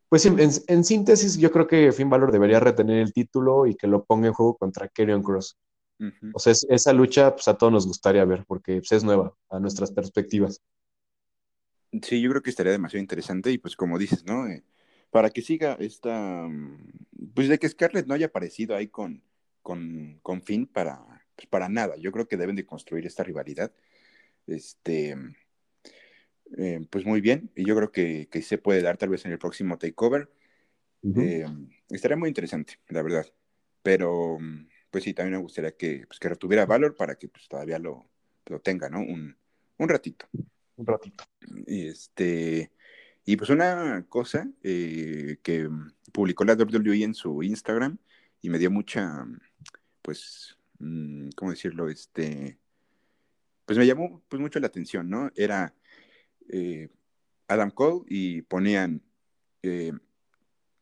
pues 0.09 0.27
en, 0.27 0.39
en, 0.39 0.85
síntesis, 0.85 1.39
yo 1.39 1.51
creo 1.51 1.67
que 1.67 1.91
Finn 1.93 2.11
Balor 2.11 2.31
debería 2.31 2.61
retener 2.61 2.99
el 2.99 3.13
título 3.13 3.67
y 3.67 3.75
que 3.75 3.87
lo 3.87 4.05
ponga 4.05 4.29
en 4.29 4.35
juego 4.35 4.57
contra 4.57 4.89
Karrion 4.89 5.23
Cross. 5.23 5.57
O 6.33 6.39
sea, 6.39 6.53
esa 6.53 6.93
lucha 6.93 7.35
pues, 7.35 7.49
a 7.49 7.57
todos 7.57 7.73
nos 7.73 7.87
gustaría 7.87 8.25
ver 8.25 8.45
porque 8.47 8.77
pues, 8.77 8.93
es 8.93 9.05
nueva 9.05 9.35
a 9.49 9.59
nuestras 9.59 9.91
perspectivas. 9.93 10.63
Sí, 12.03 12.21
yo 12.21 12.31
creo 12.31 12.43
que 12.43 12.51
estaría 12.51 12.73
demasiado 12.73 13.01
interesante 13.01 13.51
y 13.51 13.59
pues 13.59 13.75
como 13.75 13.99
dices, 13.99 14.25
¿no? 14.25 14.47
Eh, 14.47 14.63
para 15.11 15.31
que 15.31 15.43
siga 15.43 15.77
esta, 15.81 16.47
mm, 16.49 17.33
pues 17.35 17.49
de 17.49 17.59
que 17.59 17.69
Scarlett 17.69 18.07
no 18.07 18.15
haya 18.15 18.27
aparecido 18.27 18.77
ahí 18.77 18.89
con, 18.89 19.23
con, 19.63 20.19
con 20.23 20.43
Finn 20.43 20.67
para, 20.67 21.05
pues, 21.35 21.49
para 21.49 21.69
nada. 21.69 21.97
Yo 21.97 22.13
creo 22.13 22.29
que 22.29 22.37
deben 22.37 22.57
de 22.57 22.67
construir 22.67 23.07
esta 23.07 23.25
rivalidad. 23.25 23.73
Este, 24.47 25.17
eh, 26.57 26.81
pues 26.91 27.05
muy 27.05 27.21
bien, 27.21 27.51
y 27.55 27.67
yo 27.67 27.77
creo 27.77 27.93
que, 27.93 28.29
que, 28.31 28.43
se 28.43 28.59
puede 28.59 28.83
dar 28.83 28.97
tal 28.97 29.11
vez 29.11 29.25
en 29.25 29.33
el 29.33 29.39
próximo 29.39 29.79
takeover. 29.79 30.31
Eh, 31.17 31.47
estaría 31.91 32.17
muy 32.17 32.29
interesante, 32.29 32.79
la 32.89 33.03
verdad. 33.03 33.27
Pero 33.83 34.39
mm, 34.41 34.69
pues 34.91 35.05
sí, 35.05 35.15
también 35.15 35.35
me 35.39 35.43
gustaría 35.43 35.73
que, 35.77 36.05
pues, 36.07 36.19
que 36.19 36.29
retuviera 36.29 36.67
valor 36.67 36.97
para 36.97 37.17
que 37.17 37.29
pues, 37.29 37.49
todavía 37.49 37.79
lo, 37.79 38.09
lo 38.47 38.61
tenga, 38.61 38.89
¿no? 38.89 39.01
Un, 39.01 39.37
un, 39.79 39.89
ratito. 39.89 40.27
Un 40.77 40.87
ratito. 40.87 41.25
Y, 41.67 41.89
este, 41.89 42.73
y 43.25 43.37
pues 43.37 43.51
una 43.51 44.07
cosa 44.09 44.49
eh, 44.63 45.39
que 45.43 45.69
publicó 46.13 46.45
la 46.45 46.55
WWE 46.55 47.05
en 47.05 47.15
su 47.15 47.43
Instagram 47.43 47.99
y 48.41 48.49
me 48.49 48.59
dio 48.59 48.71
mucha, 48.71 49.27
pues, 50.03 50.57
mm, 50.79 51.31
¿cómo 51.37 51.51
decirlo? 51.51 51.89
Este, 51.91 52.59
pues 53.67 53.79
me 53.79 53.87
llamó 53.87 54.23
pues, 54.29 54.41
mucho 54.41 54.61
la 54.61 54.69
atención, 54.69 55.11
¿no? 55.11 55.31
Era 55.37 55.75
eh, 56.49 56.89
Adam 57.49 57.71
Cole 57.71 58.05
y 58.09 58.43
ponían, 58.43 59.03
eh, 59.63 59.93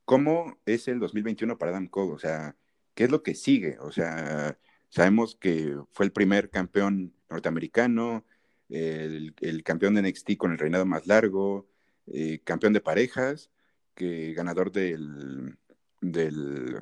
¿cómo 0.04 0.58
es 0.66 0.86
el 0.86 1.00
2021 1.00 1.58
para 1.58 1.72
Adam 1.72 1.88
Cole? 1.88 2.12
O 2.12 2.18
sea, 2.18 2.54
¿qué 2.96 3.04
es 3.04 3.10
lo 3.10 3.22
que 3.22 3.34
sigue? 3.36 3.78
O 3.80 3.92
sea, 3.92 4.58
sabemos 4.88 5.36
que 5.36 5.78
fue 5.92 6.06
el 6.06 6.12
primer 6.12 6.50
campeón 6.50 7.14
norteamericano, 7.30 8.24
el, 8.70 9.34
campeón 9.64 9.94
de 9.94 10.02
NXT 10.02 10.36
con 10.36 10.50
el 10.50 10.58
reinado 10.58 10.86
más 10.86 11.06
largo, 11.06 11.68
eh, 12.06 12.40
campeón 12.42 12.72
de 12.72 12.80
parejas, 12.80 13.50
que 13.94 14.32
ganador 14.32 14.72
del, 14.72 15.56
del 16.00 16.80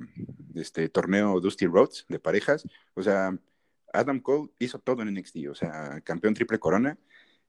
este, 0.54 0.88
torneo 0.88 1.40
Dusty 1.40 1.66
Rhodes 1.66 2.06
de 2.08 2.20
parejas. 2.20 2.64
O 2.94 3.02
sea, 3.02 3.36
Adam 3.92 4.20
Cole 4.20 4.50
hizo 4.60 4.78
todo 4.78 5.02
en 5.02 5.12
NXT, 5.12 5.48
o 5.50 5.54
sea, 5.54 6.00
campeón 6.02 6.34
triple 6.34 6.58
corona 6.58 6.96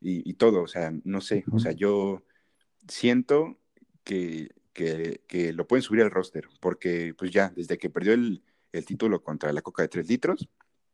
y, 0.02 0.34
todo, 0.34 0.64
o 0.64 0.68
sea, 0.68 0.94
no 1.04 1.22
sé, 1.22 1.46
o 1.52 1.58
sea, 1.58 1.72
yo 1.72 2.24
siento 2.88 3.58
que, 4.04 4.50
que, 4.74 5.22
que, 5.28 5.52
lo 5.54 5.68
pueden 5.68 5.82
subir 5.82 6.04
al 6.04 6.12
roster, 6.12 6.48
porque 6.60 7.16
pues 7.18 7.32
ya, 7.32 7.50
desde 7.56 7.80
que 7.80 7.90
perdió 7.90 8.14
el, 8.14 8.44
el 8.78 8.86
título 8.86 9.24
contra 9.24 9.52
la 9.54 9.62
Coca 9.62 9.84
de 9.84 9.90
3 9.90 10.08
litros. 10.08 10.50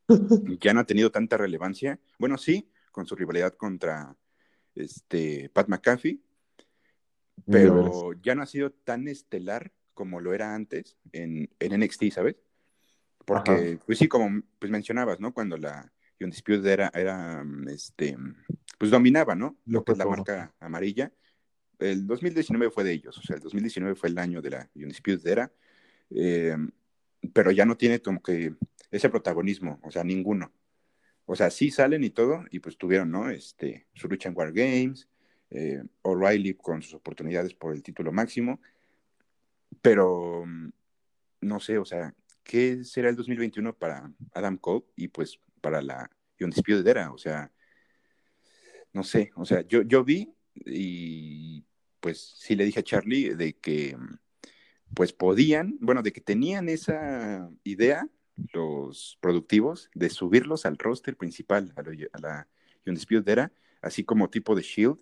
ya 0.62 0.74
no 0.74 0.82
ha 0.82 0.86
tenido 0.86 1.12
tanta 1.12 1.38
relevancia. 1.38 2.00
Bueno, 2.20 2.38
sí, 2.38 2.70
con 2.92 3.06
su 3.06 3.16
rivalidad 3.16 3.54
contra 3.56 4.16
este, 4.76 5.50
Pat 5.50 5.68
McAfee, 5.68 6.22
pero 7.46 8.14
ya 8.22 8.36
no 8.36 8.44
ha 8.44 8.46
sido 8.46 8.72
tan 8.72 9.08
estelar 9.08 9.72
como 9.94 10.20
lo 10.20 10.34
era 10.34 10.56
antes 10.56 10.98
en, 11.12 11.50
en 11.60 11.80
NXT, 11.80 12.12
¿sabes? 12.12 12.36
Porque, 13.26 13.80
pues 13.86 13.98
sí, 13.98 14.08
como 14.08 14.42
pues 14.60 14.72
mencionabas, 14.72 15.20
¿no? 15.20 15.34
Cuando 15.34 15.58
la 15.58 15.92
Undisputed 16.20 16.66
era, 16.66 16.92
era 16.94 17.44
este, 17.68 18.18
pues 18.78 18.92
dominaba, 18.92 19.36
¿no? 19.36 19.58
Lo 19.66 19.84
que 19.84 19.94
es 19.94 19.98
la 19.98 20.06
marca 20.06 20.54
amarilla. 20.60 21.12
El 21.80 22.06
2019 22.06 22.72
fue 22.72 22.84
de 22.84 22.94
ellos, 22.94 23.18
o 23.18 23.22
sea, 23.22 23.36
el 23.36 23.42
2019 23.42 23.96
fue 23.96 24.10
el 24.10 24.18
año 24.18 24.42
de 24.42 24.50
la 24.52 24.70
Undisputed 24.76 25.26
era. 25.28 25.52
Eh, 26.10 26.56
pero 27.34 27.52
ya 27.52 27.66
no 27.66 27.78
tiene 27.78 28.02
como 28.02 28.22
que 28.22 28.56
ese 28.92 29.10
protagonismo, 29.10 29.80
o 29.84 29.92
sea, 29.92 30.04
ninguno. 30.04 30.52
O 31.26 31.36
sea, 31.36 31.50
sí 31.50 31.72
salen 31.72 32.04
y 32.04 32.10
todo, 32.10 32.44
y 32.52 32.60
pues 32.60 32.78
tuvieron, 32.78 33.12
¿no? 33.12 33.30
Este, 33.30 33.88
su 33.94 34.08
lucha 34.08 34.30
en 34.30 34.38
War 34.38 34.52
Games, 34.52 35.08
eh, 35.50 35.84
O'Reilly 36.02 36.56
con 36.56 36.82
sus 36.82 36.96
oportunidades 36.96 37.54
por 37.54 37.74
el 37.74 37.84
título 37.84 38.12
máximo, 38.12 38.60
pero 39.82 40.46
mm, 40.46 40.72
no 41.42 41.60
sé, 41.60 41.78
o 41.78 41.86
sea, 41.86 42.14
¿qué 42.44 42.84
será 42.84 43.10
el 43.10 43.16
2021 43.16 43.78
para 43.78 44.12
Adam 44.34 44.58
Cole 44.58 44.86
y 44.96 45.08
pues 45.08 45.40
para 45.62 45.82
la 45.82 46.10
Undisputed 46.40 46.86
Era? 46.88 47.12
O 47.12 47.18
sea, 47.18 47.52
no 48.94 49.04
sé, 49.04 49.32
o 49.36 49.46
sea, 49.46 49.62
yo, 49.62 49.84
yo 49.84 50.04
vi 50.04 50.34
y 50.54 51.64
pues 52.00 52.36
sí 52.40 52.56
le 52.56 52.66
dije 52.66 52.80
a 52.82 52.84
Charlie 52.84 53.36
de 53.36 53.54
que 53.54 53.96
pues 54.94 55.14
podían, 55.14 55.78
bueno, 55.80 56.02
de 56.02 56.12
que 56.12 56.22
tenían 56.22 56.70
esa 56.70 57.50
idea 57.64 58.08
los 58.54 59.18
productivos 59.22 59.90
de 59.94 60.10
subirlos 60.10 60.66
al 60.66 60.78
roster 60.78 61.16
principal, 61.16 61.74
a, 61.76 62.20
la 62.20 62.48
Undisputed 62.86 63.28
Era, 63.28 63.52
así 63.82 64.04
como 64.04 64.30
tipo 64.30 64.56
de 64.56 64.62
Shield, 64.62 64.98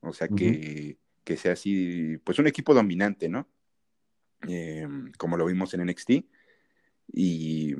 o 0.00 0.12
sea, 0.12 0.28
que, 0.28 0.98
que, 1.24 1.36
sea 1.36 1.52
así, 1.52 2.18
pues 2.24 2.38
un 2.38 2.46
equipo 2.46 2.74
dominante, 2.74 3.28
¿no? 3.28 3.48
Em, 4.48 5.12
como 5.16 5.36
lo 5.36 5.46
vimos 5.46 5.72
en 5.74 5.86
NXT. 5.86 6.10
Y 7.12 7.74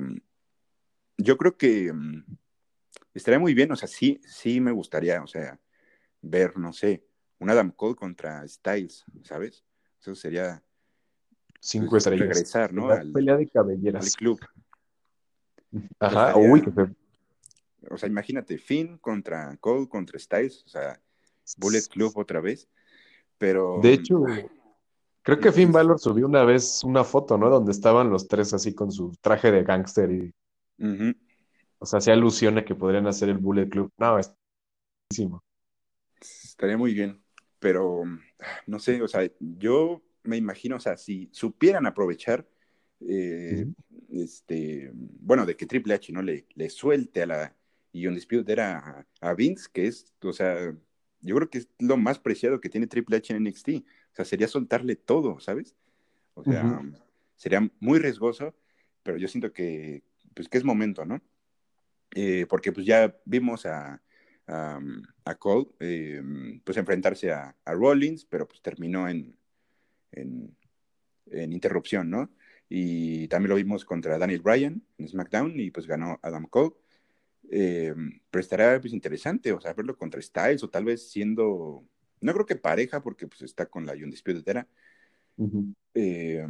yo 1.17 1.37
creo 1.37 1.57
que 1.57 1.91
mm, 1.91 2.25
estaría 3.13 3.39
muy 3.39 3.53
bien, 3.53 3.71
o 3.71 3.75
sea, 3.75 3.87
sí, 3.87 4.21
sí 4.25 4.61
me 4.61 4.71
gustaría, 4.71 5.21
o 5.21 5.27
sea, 5.27 5.59
ver, 6.21 6.57
no 6.57 6.71
sé, 6.71 7.03
un 7.39 7.49
Adam 7.49 7.71
Cole 7.71 7.95
contra 7.95 8.47
Styles, 8.47 9.03
¿sabes? 9.23 9.65
Eso 9.99 10.15
sería 10.15 10.63
Cinco 11.65 11.95
estrellas. 11.95 12.27
regresar, 12.27 12.73
¿no? 12.73 12.89
Al, 12.89 13.09
pelea 13.13 13.37
de 13.37 13.43
al 13.43 13.51
cabelleras. 13.51 14.17
club. 14.17 14.37
Ajá, 15.97 16.27
estaría- 16.27 16.51
uy, 16.51 16.61
que 16.61 16.71
fue- 16.71 16.89
O 17.89 17.97
sea, 17.97 18.09
imagínate, 18.09 18.57
Finn 18.57 18.97
contra 18.97 19.55
Cole 19.57 19.87
contra 19.87 20.19
Styles, 20.19 20.63
o 20.65 20.67
sea, 20.67 20.99
Bullet 21.57 21.83
Club 21.89 22.11
otra 22.17 22.41
vez. 22.41 22.67
Pero. 23.37 23.79
De 23.81 23.93
hecho, 23.93 24.25
ay, 24.27 24.45
creo 25.21 25.39
que 25.39 25.53
Finn 25.53 25.71
Balor 25.71 25.99
subió 25.99 26.25
una 26.25 26.43
vez 26.43 26.83
una 26.83 27.05
foto, 27.05 27.37
¿no? 27.37 27.49
Donde 27.49 27.71
estaban 27.71 28.09
los 28.09 28.27
tres 28.27 28.53
así 28.53 28.75
con 28.75 28.91
su 28.91 29.13
traje 29.21 29.49
de 29.49 29.63
gángster 29.63 30.11
y, 30.11 30.33
o 31.79 31.85
sea, 31.85 31.99
hacía 31.99 32.13
alusión 32.13 32.57
a 32.57 32.65
que 32.65 32.75
podrían 32.75 33.07
hacer 33.07 33.29
el 33.29 33.37
Bullet 33.37 33.69
Club. 33.69 33.89
No, 33.97 34.19
es. 34.19 34.33
Estaría 36.19 36.77
muy 36.77 36.93
bien, 36.93 37.23
pero 37.59 38.03
no 38.67 38.79
sé, 38.79 39.01
o 39.01 39.07
sea, 39.07 39.29
yo 39.39 40.01
me 40.23 40.37
imagino, 40.37 40.77
o 40.77 40.79
sea, 40.79 40.97
si 40.97 41.29
supieran 41.31 41.85
aprovechar, 41.85 42.47
eh, 43.01 43.67
este, 44.11 44.91
bueno, 44.93 45.45
de 45.45 45.55
que 45.55 45.65
Triple 45.65 45.93
H 45.93 46.11
no 46.13 46.21
le, 46.21 46.45
le 46.55 46.69
suelte 46.69 47.23
a 47.23 47.25
la 47.25 47.55
y 47.91 48.07
Undisputed 48.07 48.49
era 48.49 49.05
a, 49.21 49.29
a 49.29 49.33
Vince, 49.35 49.69
que 49.71 49.85
es, 49.85 50.13
o 50.23 50.33
sea, 50.33 50.75
yo 51.21 51.35
creo 51.35 51.49
que 51.49 51.59
es 51.59 51.69
lo 51.79 51.95
más 51.95 52.17
preciado 52.19 52.59
que 52.59 52.69
tiene 52.69 52.87
Triple 52.87 53.17
H 53.17 53.33
en 53.33 53.43
NXT, 53.43 53.69
o 53.69 54.15
sea, 54.15 54.25
sería 54.25 54.47
soltarle 54.47 54.95
todo, 54.95 55.39
¿sabes? 55.39 55.75
O 56.33 56.43
sea, 56.43 56.81
sería 57.35 57.71
muy 57.79 57.99
riesgoso, 57.99 58.55
pero 59.03 59.17
yo 59.17 59.27
siento 59.27 59.53
que, 59.53 60.03
pues, 60.33 60.49
que 60.49 60.57
es 60.57 60.63
momento, 60.63 61.05
¿no? 61.05 61.21
Eh, 62.15 62.47
porque 62.49 62.71
pues 62.71 62.85
ya 62.85 63.15
vimos 63.25 63.65
a, 63.67 64.01
a, 64.47 64.79
a 65.25 65.35
Cole, 65.35 65.67
eh, 65.79 66.21
pues 66.63 66.77
enfrentarse 66.77 67.31
a, 67.31 67.55
a 67.63 67.73
Rollins, 67.73 68.25
pero 68.25 68.47
pues 68.47 68.61
terminó 68.61 69.07
en, 69.07 69.35
en, 70.13 70.55
en 71.27 71.53
interrupción, 71.53 72.09
¿no? 72.09 72.29
Y 72.69 73.27
también 73.27 73.49
lo 73.49 73.55
vimos 73.55 73.85
contra 73.85 74.17
Daniel 74.17 74.41
Bryan 74.41 74.81
en 74.97 75.07
SmackDown 75.07 75.59
y 75.59 75.71
pues 75.71 75.85
ganó 75.87 76.19
Adam 76.21 76.45
Cole. 76.45 76.73
Eh, 77.49 77.93
pero 78.31 78.41
estará 78.41 78.79
pues 78.79 78.93
interesante, 78.93 79.51
o 79.51 79.59
sea, 79.59 79.73
verlo 79.73 79.97
contra 79.97 80.21
Styles 80.21 80.63
o 80.63 80.69
tal 80.69 80.85
vez 80.85 81.11
siendo, 81.11 81.85
no 82.21 82.33
creo 82.33 82.45
que 82.45 82.55
pareja 82.55 83.03
porque 83.03 83.27
pues 83.27 83.41
está 83.41 83.65
con 83.65 83.85
la 83.85 83.93
Undisputed 83.93 84.47
Era, 84.47 84.67
eh, 85.93 86.45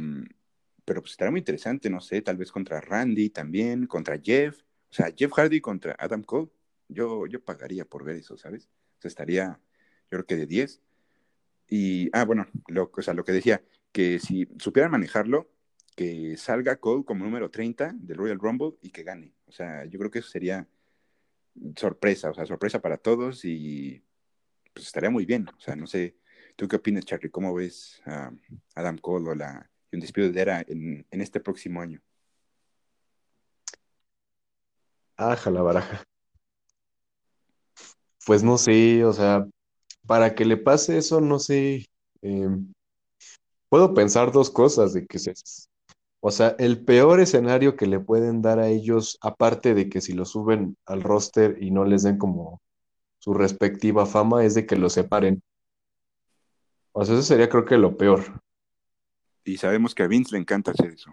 pero 0.84 1.00
pues 1.00 1.12
estará 1.12 1.30
muy 1.30 1.40
interesante, 1.40 1.90
no 1.90 2.00
sé, 2.00 2.22
tal 2.22 2.36
vez 2.36 2.52
contra 2.52 2.80
Randy 2.80 3.30
también, 3.30 3.86
contra 3.86 4.18
Jeff, 4.18 4.62
o 4.90 4.94
sea, 4.94 5.12
Jeff 5.14 5.32
Hardy 5.32 5.60
contra 5.60 5.96
Adam 5.98 6.22
Cole, 6.22 6.50
yo, 6.88 7.26
yo 7.26 7.44
pagaría 7.44 7.84
por 7.84 8.04
ver 8.04 8.16
eso, 8.16 8.36
¿sabes? 8.36 8.70
O 8.98 9.02
sea, 9.02 9.08
estaría, 9.08 9.60
yo 10.04 10.10
creo 10.10 10.26
que 10.26 10.36
de 10.36 10.46
10. 10.46 10.80
Y, 11.68 12.10
ah, 12.12 12.24
bueno, 12.24 12.46
lo, 12.68 12.90
o 12.94 13.02
sea, 13.02 13.14
lo 13.14 13.24
que 13.24 13.32
decía, 13.32 13.62
que 13.92 14.18
si 14.18 14.48
supieran 14.58 14.90
manejarlo, 14.90 15.50
que 15.96 16.36
salga 16.36 16.76
Cole 16.76 17.04
como 17.04 17.24
número 17.24 17.50
30 17.50 17.92
del 17.94 18.16
Royal 18.16 18.38
Rumble 18.38 18.74
y 18.82 18.90
que 18.90 19.04
gane. 19.04 19.34
O 19.46 19.52
sea, 19.52 19.84
yo 19.84 19.98
creo 19.98 20.10
que 20.10 20.18
eso 20.18 20.28
sería 20.28 20.68
sorpresa, 21.76 22.30
o 22.30 22.34
sea, 22.34 22.46
sorpresa 22.46 22.80
para 22.80 22.96
todos 22.96 23.44
y 23.44 24.02
pues 24.72 24.86
estaría 24.86 25.10
muy 25.10 25.24
bien. 25.24 25.48
O 25.56 25.60
sea, 25.60 25.76
no 25.76 25.86
sé, 25.86 26.16
¿tú 26.56 26.68
qué 26.68 26.76
opinas, 26.76 27.04
Charlie? 27.04 27.30
¿Cómo 27.30 27.54
ves 27.54 28.02
a 28.06 28.32
Adam 28.74 28.98
Cole 28.98 29.30
o 29.30 29.34
la 29.34 29.70
Undisputed 29.92 30.36
Era 30.36 30.64
en, 30.66 31.06
en 31.10 31.20
este 31.20 31.40
próximo 31.40 31.80
año? 31.80 32.02
Aja 35.16 35.50
la 35.50 35.62
baraja. 35.62 36.02
Pues 38.26 38.42
no 38.42 38.58
sé, 38.58 39.04
o 39.04 39.12
sea, 39.12 39.46
para 40.06 40.34
que 40.34 40.44
le 40.44 40.56
pase 40.56 40.98
eso, 40.98 41.20
no 41.20 41.38
sé. 41.38 41.86
eh, 42.22 42.48
puedo 43.68 43.94
pensar 43.94 44.32
dos 44.32 44.50
cosas 44.50 44.92
de 44.92 45.06
que 45.06 45.18
se, 45.18 45.34
o 46.20 46.30
sea, 46.30 46.56
el 46.58 46.84
peor 46.84 47.20
escenario 47.20 47.76
que 47.76 47.86
le 47.86 48.00
pueden 48.00 48.40
dar 48.40 48.58
a 48.58 48.68
ellos, 48.68 49.18
aparte 49.20 49.74
de 49.74 49.88
que 49.88 50.00
si 50.00 50.12
lo 50.12 50.24
suben 50.24 50.76
al 50.86 51.02
roster 51.02 51.62
y 51.62 51.70
no 51.70 51.84
les 51.84 52.02
den 52.02 52.18
como 52.18 52.60
su 53.18 53.34
respectiva 53.34 54.06
fama, 54.06 54.44
es 54.44 54.54
de 54.54 54.64
que 54.64 54.76
lo 54.76 54.88
separen. 54.88 55.42
O 56.92 57.04
sea, 57.04 57.14
eso 57.14 57.22
sería 57.24 57.48
creo 57.48 57.64
que 57.64 57.76
lo 57.76 57.96
peor. 57.96 58.40
Y 59.44 59.56
sabemos 59.58 59.94
que 59.94 60.02
a 60.02 60.06
Vince 60.06 60.32
le 60.34 60.40
encanta 60.40 60.70
hacer 60.70 60.92
eso. 60.92 61.12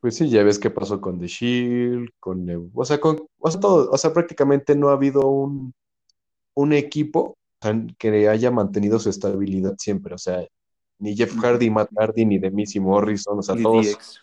Pues 0.00 0.16
sí, 0.16 0.30
ya 0.30 0.42
ves 0.42 0.58
qué 0.58 0.70
pasó 0.70 1.00
con 1.00 1.18
The 1.18 1.26
Shield, 1.26 2.08
con, 2.18 2.46
o 2.72 2.84
sea, 2.86 2.98
con, 3.00 3.26
o 3.38 3.50
sea, 3.50 3.60
todo, 3.60 3.90
o 3.90 3.98
sea, 3.98 4.14
prácticamente 4.14 4.74
no 4.74 4.88
ha 4.88 4.92
habido 4.92 5.26
un, 5.26 5.74
un 6.54 6.72
equipo 6.72 7.34
que 7.98 8.28
haya 8.28 8.50
mantenido 8.50 8.98
su 8.98 9.10
estabilidad 9.10 9.74
siempre, 9.78 10.14
o 10.14 10.18
sea, 10.18 10.46
ni 10.98 11.16
Jeff 11.16 11.34
Hardy, 11.38 11.70
Matt 11.70 11.90
Hardy, 11.96 12.24
ni 12.24 12.36
y 12.74 12.80
Morrison, 12.80 13.38
o 13.38 13.42
sea, 13.42 13.54
Ni 13.54 13.62
todos, 13.62 13.86
DX. 13.86 14.20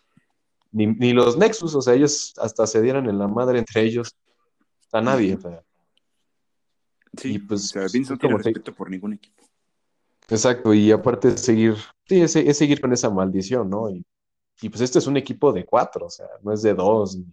ni, 0.71 0.87
ni 0.87 1.13
los 1.13 1.37
Nexus, 1.37 1.75
o 1.75 1.81
sea, 1.81 1.93
ellos 1.93 2.33
hasta 2.37 2.67
se 2.67 2.81
dieran 2.81 3.09
en 3.09 3.17
la 3.19 3.27
madre 3.27 3.59
entre 3.59 3.81
ellos, 3.83 4.15
a 4.91 5.01
nadie, 5.01 5.35
o 5.35 5.41
sea, 5.41 5.63
Sí, 7.17 7.33
y 7.35 7.39
pues, 7.39 7.63
o 7.63 7.67
sea, 7.67 7.81
pues, 7.83 7.93
Vince 7.93 8.11
no 8.11 8.15
es 8.15 8.19
tiene 8.19 8.37
respeto 8.37 8.73
por 8.75 8.89
ningún 8.89 9.13
equipo. 9.13 9.43
exacto, 10.29 10.73
y 10.73 10.91
aparte 10.91 11.31
de 11.31 11.37
seguir, 11.37 11.75
sí, 12.07 12.21
es, 12.21 12.35
es 12.35 12.57
seguir 12.57 12.79
con 12.81 12.93
esa 12.93 13.09
maldición, 13.09 13.69
¿no? 13.69 13.89
Y, 13.89 14.05
y 14.61 14.69
pues 14.69 14.81
este 14.81 14.99
es 14.99 15.07
un 15.07 15.17
equipo 15.17 15.51
de 15.53 15.65
cuatro, 15.65 16.07
o 16.07 16.09
sea, 16.09 16.27
no 16.43 16.51
es 16.53 16.61
de 16.61 16.73
dos, 16.73 17.15
ni, 17.17 17.25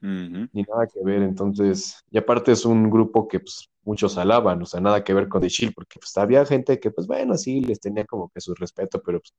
Ni 0.00 0.62
nada 0.62 0.86
que 0.86 1.00
ver. 1.02 1.22
Entonces, 1.22 2.04
y 2.10 2.18
aparte 2.18 2.52
es 2.52 2.64
un 2.64 2.90
grupo 2.90 3.26
que 3.26 3.40
pues, 3.40 3.70
muchos 3.82 4.18
alaban, 4.18 4.60
o 4.62 4.66
sea, 4.66 4.80
nada 4.80 5.02
que 5.02 5.14
ver 5.14 5.28
con 5.28 5.40
The 5.40 5.48
Shield, 5.48 5.74
porque 5.74 5.98
pues 5.98 6.16
había 6.16 6.44
gente 6.44 6.78
que, 6.78 6.90
pues 6.90 7.06
bueno, 7.06 7.36
sí, 7.36 7.60
les 7.60 7.80
tenía 7.80 8.04
como 8.04 8.28
que 8.28 8.40
su 8.40 8.54
respeto, 8.54 9.02
pero 9.02 9.20
pues, 9.20 9.32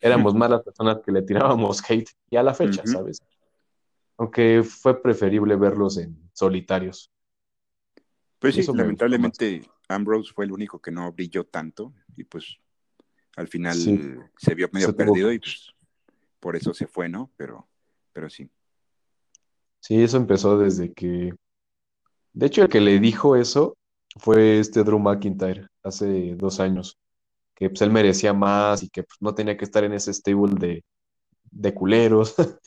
éramos 0.00 0.34
más 0.34 0.50
las 0.50 0.62
personas 0.62 0.98
que 1.04 1.12
le 1.12 1.22
tirábamos 1.22 1.82
hate, 1.90 2.10
y 2.30 2.36
a 2.36 2.42
la 2.42 2.54
fecha. 2.54 2.82
¿sabes? 2.86 3.20
Aunque 4.16 4.62
fue 4.62 5.00
preferible 5.00 5.56
verlos 5.56 5.98
en 5.98 6.16
solitarios. 6.32 7.10
Pues 8.38 8.56
sí, 8.56 8.66
lamentablemente 8.74 9.62
Ambrose 9.88 10.32
fue 10.32 10.44
el 10.44 10.52
único 10.52 10.80
que 10.80 10.90
no 10.90 11.12
brilló 11.12 11.44
tanto 11.44 11.92
y 12.16 12.24
pues 12.24 12.56
al 13.36 13.46
final 13.46 13.74
Sí. 13.74 14.14
se 14.36 14.54
vio 14.54 14.68
medio 14.72 14.88
Se 14.88 14.92
perdido 14.94 15.32
y 15.32 15.38
pues 15.38 15.72
por 16.40 16.56
eso 16.56 16.74
se 16.74 16.88
fue, 16.88 17.08
¿no? 17.08 17.30
Pero, 17.36 17.68
pero 18.12 18.28
sí. 18.28 18.50
Sí, 19.82 20.02
eso 20.02 20.16
empezó 20.16 20.58
desde 20.58 20.92
que, 20.94 21.34
de 22.32 22.46
hecho, 22.46 22.62
el 22.62 22.68
que 22.68 22.80
le 22.80 22.98
dijo 23.00 23.36
eso 23.36 23.76
fue 24.18 24.58
este 24.60 24.84
Drew 24.84 24.98
McIntyre 24.98 25.68
hace 25.82 26.34
dos 26.36 26.60
años, 26.60 26.98
que 27.54 27.70
pues 27.70 27.82
él 27.82 27.92
merecía 27.92 28.32
más 28.34 28.82
y 28.84 28.90
que 28.90 29.04
pues, 29.04 29.18
no 29.20 29.34
tenía 29.34 29.56
que 29.56 29.64
estar 29.66 29.84
en 29.84 29.94
ese 29.94 30.12
stable 30.14 30.54
de, 30.58 30.84
de 31.52 31.74
culeros. 31.74 32.36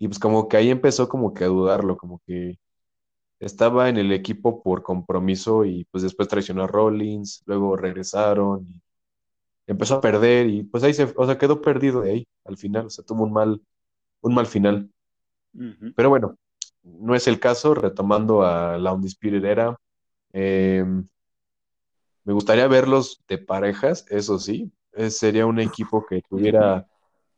Y 0.00 0.08
pues 0.08 0.18
como 0.18 0.48
que 0.48 0.56
ahí 0.58 0.70
empezó 0.70 1.08
como 1.08 1.34
que 1.34 1.44
a 1.44 1.48
dudarlo, 1.48 1.96
como 1.96 2.20
que 2.26 2.56
estaba 3.40 3.88
en 3.88 3.98
el 3.98 4.12
equipo 4.12 4.62
por 4.62 4.82
compromiso 4.82 5.64
y 5.64 5.84
pues 5.92 6.02
después 6.04 6.28
traicionó 6.28 6.64
a 6.64 6.68
Rollins, 6.68 7.42
luego 7.46 7.76
regresaron 7.76 8.66
y 8.68 8.82
empezó 9.66 9.96
a 9.96 10.00
perder 10.00 10.48
y 10.48 10.64
pues 10.64 10.84
ahí 10.84 10.94
se, 10.94 11.12
o 11.16 11.26
sea, 11.26 11.38
quedó 11.38 11.60
perdido 11.62 12.02
de 12.02 12.12
ahí 12.12 12.28
al 12.44 12.56
final, 12.58 12.86
o 12.86 12.90
sea, 12.90 13.04
tuvo 13.04 13.24
un 13.24 13.32
mal, 13.32 13.62
un 14.22 14.34
mal 14.34 14.46
final. 14.46 14.90
Pero 15.94 16.08
bueno, 16.10 16.36
no 16.82 17.14
es 17.14 17.26
el 17.28 17.40
caso, 17.40 17.74
retomando 17.74 18.42
a 18.42 18.78
la 18.78 18.92
Undisputed 18.92 19.44
Era, 19.44 19.76
eh, 20.32 20.84
me 22.24 22.32
gustaría 22.32 22.66
verlos 22.68 23.22
de 23.28 23.38
parejas, 23.38 24.06
eso 24.08 24.38
sí, 24.38 24.72
eh, 24.92 25.10
sería 25.10 25.46
un 25.46 25.58
equipo 25.60 26.06
que 26.06 26.22
tuviera 26.28 26.86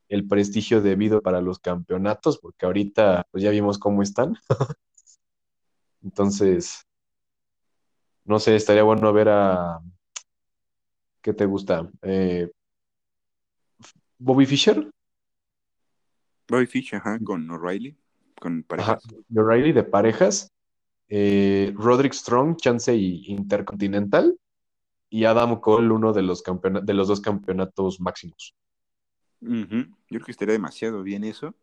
el 0.09 0.27
prestigio 0.29 0.83
debido 0.83 1.23
para 1.23 1.41
los 1.41 1.59
campeonatos, 1.59 2.39
porque 2.39 2.67
ahorita 2.67 3.27
pues 3.31 3.43
ya 3.43 3.51
vimos 3.51 3.79
cómo 3.79 4.03
están. 4.03 4.37
Entonces, 6.03 6.87
no 8.25 8.39
sé, 8.39 8.57
estaría 8.57 8.83
bueno 8.83 9.13
ver 9.13 9.29
a, 9.31 9.81
¿qué 11.23 11.33
te 11.33 11.47
gusta? 11.47 11.91
Eh, 12.03 12.51
Bobby 14.19 14.47
Fischer, 14.47 14.91
Bobby 16.49 16.67
Fish, 16.67 16.95
ajá, 16.95 17.19
con 17.25 17.51
O'Reilly, 17.51 17.97
con 18.41 18.65
ajá, 18.71 18.99
parejas. 18.99 19.03
y 19.29 19.39
O'Reilly 19.39 19.73
de 19.73 19.85
parejas, 19.85 20.53
eh, 21.09 21.73
Roderick 21.77 22.13
Strong, 22.13 22.57
chance 22.57 22.95
y 22.95 23.25
Intercontinental, 23.27 24.39
y 25.11 25.25
Adam 25.25 25.61
Cole, 25.61 25.93
uno 25.93 26.13
de 26.13 26.23
los 26.23 26.43
de 26.43 26.95
los 26.95 27.09
dos 27.09 27.21
campeonatos 27.21 28.01
máximos. 28.01 28.55
Ujú. 29.41 29.77
Yo 29.77 29.95
creo 30.09 30.25
que 30.25 30.33
estaría 30.33 30.55
demasiado 30.55 31.03
bien 31.03 31.25
eso. 31.25 31.55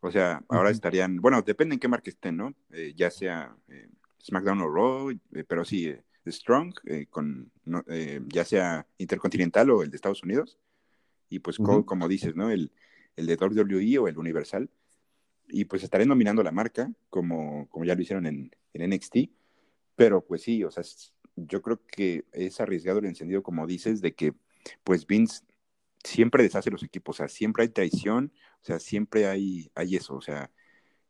O 0.00 0.10
sea, 0.10 0.42
ahora 0.48 0.70
estarían, 0.70 1.16
bueno, 1.16 1.42
depende 1.42 1.74
en 1.74 1.80
qué 1.80 1.88
marca 1.88 2.10
estén, 2.10 2.36
¿no? 2.36 2.54
Eh, 2.70 2.92
ya 2.94 3.10
sea 3.10 3.56
eh, 3.68 3.88
SmackDown 4.22 4.60
o 4.60 4.68
Raw, 4.68 5.10
eh, 5.10 5.44
pero 5.48 5.64
sí, 5.64 5.92
Strong, 6.26 6.74
con, 7.10 7.50
no, 7.64 7.84
ya 8.28 8.44
sea 8.44 8.86
Intercontinental 8.98 9.70
o 9.70 9.82
el 9.82 9.90
de 9.90 9.96
Estados 9.96 10.22
Unidos. 10.24 10.58
Y 11.28 11.38
pues 11.38 11.56
Cole, 11.56 11.84
como 11.84 12.08
dices, 12.08 12.34
¿no? 12.34 12.50
El, 12.50 12.72
el 13.16 13.26
de 13.26 13.36
WWE 13.36 13.98
o 13.98 14.08
el 14.08 14.18
Universal. 14.18 14.68
Y 15.48 15.66
pues 15.66 15.82
estarían 15.82 16.08
nominando 16.08 16.42
la 16.42 16.52
marca, 16.52 16.92
como, 17.10 17.68
como 17.70 17.84
ya 17.84 17.94
lo 17.94 18.02
hicieron 18.02 18.26
en, 18.26 18.50
en 18.72 18.92
NXT. 18.92 19.30
Pero 19.96 20.24
pues 20.24 20.42
sí, 20.42 20.64
o 20.64 20.70
sea, 20.70 20.82
yo 21.36 21.62
creo 21.62 21.80
que 21.86 22.24
es 22.32 22.60
arriesgado 22.60 22.98
el 22.98 23.06
encendido, 23.06 23.42
como 23.42 23.66
dices, 23.66 24.00
de 24.00 24.14
que 24.14 24.34
pues 24.84 25.06
Vince 25.06 25.42
siempre 26.04 26.42
deshace 26.42 26.70
los 26.70 26.82
equipos, 26.82 27.16
o 27.16 27.18
sea, 27.18 27.28
siempre 27.28 27.64
hay 27.64 27.68
traición, 27.70 28.32
o 28.62 28.64
sea, 28.64 28.78
siempre 28.80 29.26
hay, 29.26 29.70
hay 29.74 29.96
eso, 29.96 30.14
o 30.16 30.20
sea, 30.22 30.50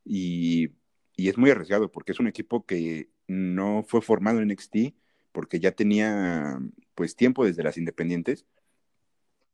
y, 0.05 0.69
y 1.15 1.29
es 1.29 1.37
muy 1.37 1.51
arriesgado 1.51 1.91
porque 1.91 2.11
es 2.13 2.19
un 2.19 2.27
equipo 2.27 2.65
que 2.65 3.09
no 3.27 3.83
fue 3.87 4.01
formado 4.01 4.39
en 4.41 4.49
NXT 4.51 4.95
porque 5.31 5.59
ya 5.59 5.71
tenía 5.71 6.59
pues 6.95 7.15
tiempo 7.15 7.45
desde 7.45 7.63
las 7.63 7.77
independientes. 7.77 8.45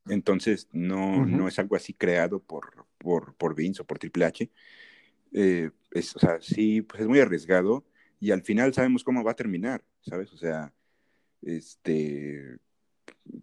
Entonces 0.07 0.67
no, 0.71 1.25
no 1.25 1.47
es 1.47 1.59
algo 1.59 1.75
así 1.75 1.93
creado 1.93 2.39
por, 2.41 2.85
por, 2.97 3.35
por 3.35 3.55
Vince 3.55 3.81
o 3.81 3.85
por 3.85 3.99
Triple 3.99 4.25
H. 4.25 4.51
Eh, 5.33 5.71
es, 5.91 6.15
o 6.15 6.19
sea, 6.19 6.41
sí, 6.41 6.81
pues 6.81 7.01
es 7.01 7.07
muy 7.07 7.19
arriesgado 7.19 7.85
y 8.19 8.31
al 8.31 8.41
final 8.41 8.73
sabemos 8.73 9.03
cómo 9.03 9.23
va 9.23 9.31
a 9.31 9.35
terminar, 9.35 9.83
¿sabes? 10.01 10.31
O 10.33 10.37
sea, 10.37 10.73
este, 11.41 12.57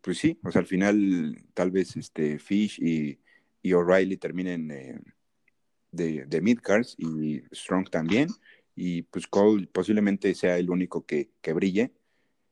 pues 0.01 0.19
sí, 0.19 0.39
o 0.43 0.51
sea, 0.51 0.61
al 0.61 0.67
final 0.67 1.45
tal 1.55 1.71
vez 1.71 1.97
este 1.97 2.39
Fish 2.39 2.81
y, 2.81 3.19
y 3.63 3.73
O'Reilly 3.73 4.17
terminen 4.17 4.71
eh, 4.71 5.01
de, 5.91 6.25
de 6.27 6.41
midcards 6.41 6.95
y 6.99 7.43
Strong 7.53 7.91
también, 7.91 8.29
y 8.75 9.03
pues 9.03 9.27
Cole 9.27 9.67
posiblemente 9.67 10.35
sea 10.35 10.57
el 10.59 10.71
único 10.71 11.05
que, 11.05 11.31
que 11.41 11.53
brille, 11.53 11.93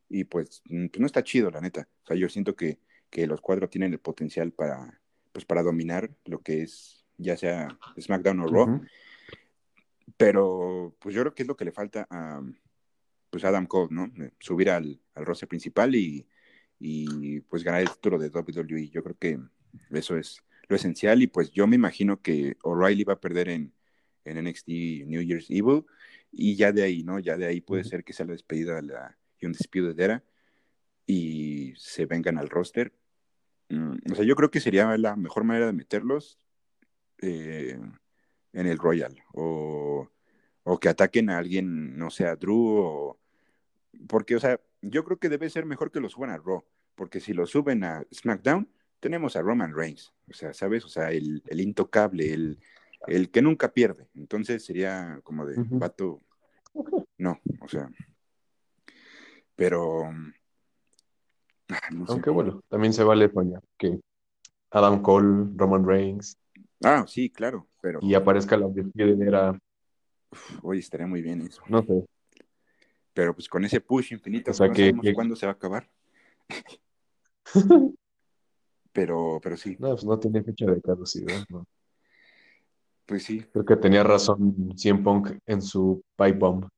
y 0.08 0.24
pues, 0.24 0.62
mm, 0.66 0.86
pues, 0.88 1.00
no 1.00 1.06
está 1.06 1.22
chido, 1.22 1.50
la 1.50 1.60
neta. 1.60 1.88
O 2.04 2.06
sea, 2.06 2.16
yo 2.16 2.28
siento 2.28 2.56
que, 2.56 2.78
que 3.10 3.26
los 3.26 3.40
cuatro 3.40 3.68
tienen 3.68 3.92
el 3.92 4.00
potencial 4.00 4.52
para, 4.52 5.00
pues, 5.32 5.44
para 5.44 5.62
dominar 5.62 6.10
lo 6.24 6.40
que 6.40 6.62
es, 6.62 7.04
ya 7.16 7.36
sea 7.36 7.78
SmackDown 7.98 8.40
o 8.40 8.46
Raw. 8.46 8.80
Pero, 10.16 10.96
pues 10.98 11.14
yo 11.14 11.22
creo 11.22 11.34
que 11.34 11.42
es 11.42 11.48
lo 11.48 11.56
que 11.56 11.64
le 11.64 11.72
falta 11.72 12.06
a 12.10 12.42
pues 13.30 13.44
Adam 13.44 13.66
Cole, 13.66 13.88
¿no? 13.90 14.10
Subir 14.38 14.70
al, 14.70 15.00
al 15.14 15.26
roster 15.26 15.48
principal 15.48 15.94
y, 15.94 16.26
y 16.80 17.40
pues 17.40 17.62
ganar 17.62 17.82
el 17.82 17.90
título 17.90 18.18
de 18.18 18.30
WWE. 18.30 18.88
Yo 18.88 19.02
creo 19.02 19.16
que 19.18 19.38
eso 19.90 20.16
es 20.16 20.42
lo 20.68 20.76
esencial 20.76 21.22
y 21.22 21.26
pues 21.26 21.50
yo 21.50 21.66
me 21.66 21.76
imagino 21.76 22.20
que 22.20 22.56
O'Reilly 22.62 23.04
va 23.04 23.14
a 23.14 23.20
perder 23.20 23.48
en, 23.48 23.72
en 24.24 24.44
NXT 24.44 24.68
New 25.06 25.22
Year's 25.22 25.50
Evil 25.50 25.84
y 26.30 26.56
ya 26.56 26.72
de 26.72 26.82
ahí, 26.82 27.02
¿no? 27.02 27.18
Ya 27.18 27.36
de 27.36 27.46
ahí 27.46 27.60
puede 27.60 27.84
ser 27.84 28.04
que 28.04 28.12
sea 28.12 28.26
la 28.26 28.32
despedida 28.32 28.80
la 28.82 29.16
Undisputed 29.40 29.98
Era 29.98 30.22
y 31.08 31.72
se 31.76 32.06
vengan 32.06 32.38
al 32.38 32.50
roster. 32.50 32.92
Mm, 33.70 34.12
o 34.12 34.14
sea, 34.14 34.24
yo 34.24 34.36
creo 34.36 34.50
que 34.50 34.60
sería 34.60 34.96
la 34.98 35.16
mejor 35.16 35.42
manera 35.42 35.66
de 35.66 35.72
meterlos 35.72 36.38
eh, 37.22 37.80
en 38.52 38.66
el 38.66 38.78
Royal 38.78 39.16
o, 39.32 40.08
o, 40.62 40.78
que 40.78 40.90
ataquen 40.90 41.30
a 41.30 41.38
alguien, 41.38 41.96
no 41.98 42.10
sé, 42.10 42.26
a 42.26 42.36
Drew 42.36 42.76
o... 42.78 43.18
Porque, 44.06 44.36
o 44.36 44.40
sea, 44.40 44.60
yo 44.82 45.02
creo 45.02 45.18
que 45.18 45.30
debe 45.30 45.50
ser 45.50 45.64
mejor 45.64 45.90
que 45.90 45.98
lo 45.98 46.10
suban 46.10 46.30
a 46.30 46.36
Raw, 46.36 46.62
porque 46.94 47.20
si 47.20 47.32
lo 47.32 47.46
suben 47.46 47.82
a 47.84 48.04
SmackDown, 48.12 48.68
tenemos 49.00 49.34
a 49.34 49.42
Roman 49.42 49.74
Reigns, 49.74 50.12
o 50.28 50.34
sea, 50.34 50.52
¿sabes? 50.52 50.84
O 50.84 50.88
sea, 50.88 51.10
el, 51.10 51.42
el 51.46 51.60
intocable, 51.60 52.32
el, 52.32 52.60
el, 53.06 53.30
que 53.30 53.42
nunca 53.42 53.72
pierde. 53.72 54.08
Entonces 54.14 54.64
sería 54.64 55.20
como 55.24 55.46
de, 55.46 55.56
vato, 55.56 56.20
no, 57.16 57.40
o 57.60 57.68
sea, 57.68 57.90
pero... 59.56 60.10
Ah, 61.70 61.80
Aunque 62.08 62.30
bueno, 62.30 62.62
también 62.68 62.92
se 62.92 63.04
vale 63.04 63.28
poner 63.28 63.60
que 63.76 64.00
Adam 64.70 65.02
Cole, 65.02 65.50
Roman 65.56 65.86
Reigns. 65.86 66.36
Ah, 66.82 67.04
sí, 67.06 67.30
claro, 67.30 67.68
pero... 67.80 67.98
Y 68.02 68.14
aparezca 68.14 68.56
la 68.56 68.68
era... 68.96 69.58
Oye, 70.62 70.80
estaría 70.80 71.06
muy 71.06 71.22
bien 71.22 71.42
eso. 71.42 71.62
No 71.68 71.82
sé. 71.82 72.04
Pero 73.14 73.34
pues 73.34 73.48
con 73.48 73.64
ese 73.64 73.80
push 73.80 74.12
infinito, 74.12 74.50
no 74.50 74.72
que, 74.72 74.90
sabemos 74.90 75.06
cuándo 75.14 75.34
se 75.36 75.46
va 75.46 75.52
a 75.52 75.54
acabar. 75.54 75.88
pero, 78.92 79.40
pero 79.42 79.56
sí. 79.56 79.76
No, 79.78 79.90
pues 79.90 80.04
no 80.04 80.18
tenía 80.18 80.42
fecha 80.42 80.66
de 80.66 80.80
caducidad, 80.80 81.44
¿no? 81.48 81.66
Pues 83.06 83.24
sí. 83.24 83.40
Creo 83.52 83.64
que 83.64 83.76
tenía 83.76 84.04
razón 84.04 84.74
Cien 84.76 85.02
Punk 85.02 85.38
en 85.46 85.62
su 85.62 86.02
pipe 86.16 86.38
bomb. 86.38 86.68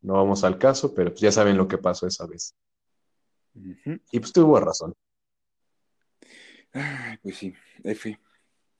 No 0.00 0.14
vamos 0.14 0.44
al 0.44 0.58
caso, 0.58 0.94
pero 0.94 1.10
pues 1.10 1.20
ya 1.20 1.32
saben 1.32 1.56
lo 1.56 1.66
que 1.66 1.78
pasó 1.78 2.06
esa 2.06 2.26
vez. 2.26 2.54
Y 4.10 4.20
pues 4.20 4.32
tuvo 4.32 4.60
razón. 4.60 4.94
Ay, 6.72 7.18
pues 7.22 7.36
sí, 7.36 7.54
F. 7.84 8.18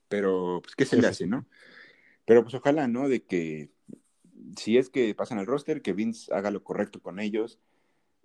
Pero, 0.07 0.61
pues, 0.63 0.75
¿qué 0.75 0.85
se 0.85 1.01
le 1.01 1.07
hace, 1.07 1.27
no? 1.27 1.45
Pero 2.25 2.43
pues 2.43 2.53
ojalá, 2.55 2.87
¿no? 2.87 3.07
De 3.07 3.23
que 3.23 3.71
si 4.57 4.77
es 4.77 4.89
que 4.89 5.13
pasan 5.15 5.39
al 5.39 5.45
roster, 5.45 5.81
que 5.81 5.93
Vince 5.93 6.33
haga 6.33 6.51
lo 6.51 6.63
correcto 6.63 7.01
con 7.01 7.19
ellos 7.19 7.59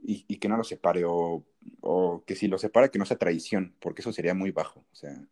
y, 0.05 0.38
que 0.38 0.49
no 0.49 0.57
los 0.57 0.69
separe, 0.69 1.05
o, 1.07 1.45
que 2.27 2.35
si 2.35 2.49
lo 2.49 2.59
separa, 2.59 2.88
que 2.88 2.99
no 2.99 3.07
sea 3.07 3.19
traición, 3.19 3.77
porque 3.79 4.03
eso 4.03 4.12
sería 4.12 4.35
muy 4.35 4.51
bajo. 4.51 4.81
O 4.93 4.95
sea, 4.95 5.29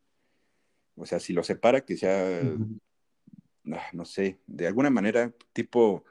o 0.95 1.05
sea 1.05 1.19
si 1.19 1.33
lo 1.33 1.43
separa, 1.43 1.81
que 1.81 1.97
sea, 1.97 2.41
ah, 3.73 3.87
no 3.93 4.05
sé, 4.05 4.39
de 4.47 4.67
alguna 4.67 4.89
manera, 4.89 5.33
tipo, 5.53 6.05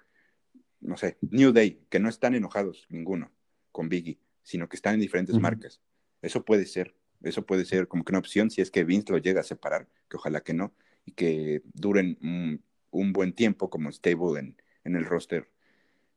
no 0.80 0.96
sé, 0.96 1.16
New 1.22 1.52
Day, 1.52 1.80
que 1.88 2.00
no 2.00 2.08
están 2.08 2.34
enojados 2.34 2.86
ninguno 2.90 3.30
con 3.72 3.88
Biggie, 3.88 4.18
sino 4.42 4.68
que 4.68 4.76
están 4.76 4.94
en 4.94 5.00
diferentes 5.00 5.38
marcas. 5.38 5.80
Eso 6.22 6.44
puede 6.44 6.66
ser, 6.66 6.94
eso 7.22 7.44
puede 7.46 7.64
ser 7.64 7.88
como 7.88 8.04
que 8.04 8.12
una 8.12 8.18
opción 8.18 8.50
si 8.50 8.60
es 8.60 8.70
que 8.70 8.84
Vince 8.84 9.12
lo 9.12 9.18
llega 9.18 9.40
a 9.40 9.44
separar, 9.44 9.88
que 10.08 10.16
ojalá 10.16 10.42
que 10.42 10.54
no, 10.54 10.74
y 11.04 11.12
que 11.12 11.62
duren 11.72 12.18
un 12.20 13.12
buen 13.12 13.32
tiempo 13.32 13.70
como 13.70 13.90
stable 13.90 14.40
en, 14.40 14.56
en 14.84 14.96
el 14.96 15.04
roster 15.04 15.50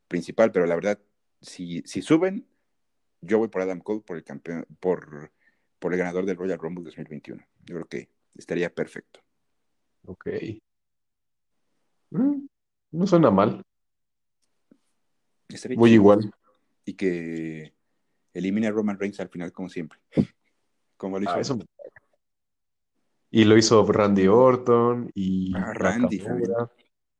principal, 0.08 0.52
pero 0.52 0.66
la 0.66 0.74
verdad, 0.74 0.98
si, 1.40 1.82
si 1.86 2.02
suben, 2.02 2.46
yo 3.20 3.38
voy 3.38 3.48
por 3.48 3.62
Adam 3.62 3.80
Cole 3.80 4.00
por 4.00 4.16
el 4.16 4.24
campeón, 4.24 4.66
por, 4.80 5.32
por 5.78 5.92
el 5.92 5.98
ganador 5.98 6.26
del 6.26 6.36
Royal 6.36 6.58
Rumble 6.58 6.84
2021. 6.84 7.42
Yo 7.64 7.74
creo 7.74 7.86
que 7.86 8.10
estaría 8.34 8.72
perfecto. 8.72 9.20
Ok. 10.04 10.28
Mm, 12.10 12.46
no 12.92 13.06
suena 13.06 13.30
mal. 13.30 13.62
Estaría 15.48 15.78
Muy 15.78 15.92
igual. 15.92 16.30
Y 16.84 16.94
que 16.94 17.73
elimine 18.34 18.66
a 18.66 18.72
Roman 18.72 18.98
Reigns 18.98 19.20
al 19.20 19.28
final, 19.28 19.52
como 19.52 19.68
siempre. 19.68 19.98
Como 20.96 21.18
lo 21.18 21.40
hizo. 21.40 21.58
Ah, 21.60 21.64
y 23.30 23.44
lo 23.44 23.58
hizo 23.58 23.84
Randy 23.84 24.28
Orton 24.28 25.10
y 25.12 25.52
ah, 25.56 25.72
Randy, 25.74 26.22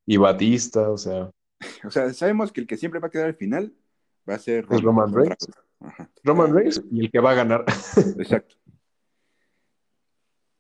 y 0.07 0.17
Batista, 0.17 0.91
o 0.91 0.97
sea. 0.97 1.31
O 1.85 1.91
sea, 1.91 2.13
sabemos 2.13 2.53
que 2.53 2.61
el 2.61 2.67
que 2.67 2.77
siempre 2.77 3.01
va 3.01 3.09
a 3.09 3.11
quedar 3.11 3.27
al 3.27 3.35
final 3.35 3.75
va 4.29 4.35
a 4.35 4.39
ser 4.39 4.67
Roman, 4.67 5.13
Reigns. 5.13 5.49
Roman 6.23 6.51
ah. 6.51 6.55
Reigns 6.55 6.83
y 6.91 7.01
el 7.01 7.11
que 7.11 7.21
va 7.21 7.33
a 7.33 7.35
ganar. 7.35 7.65
Exacto. 8.19 8.57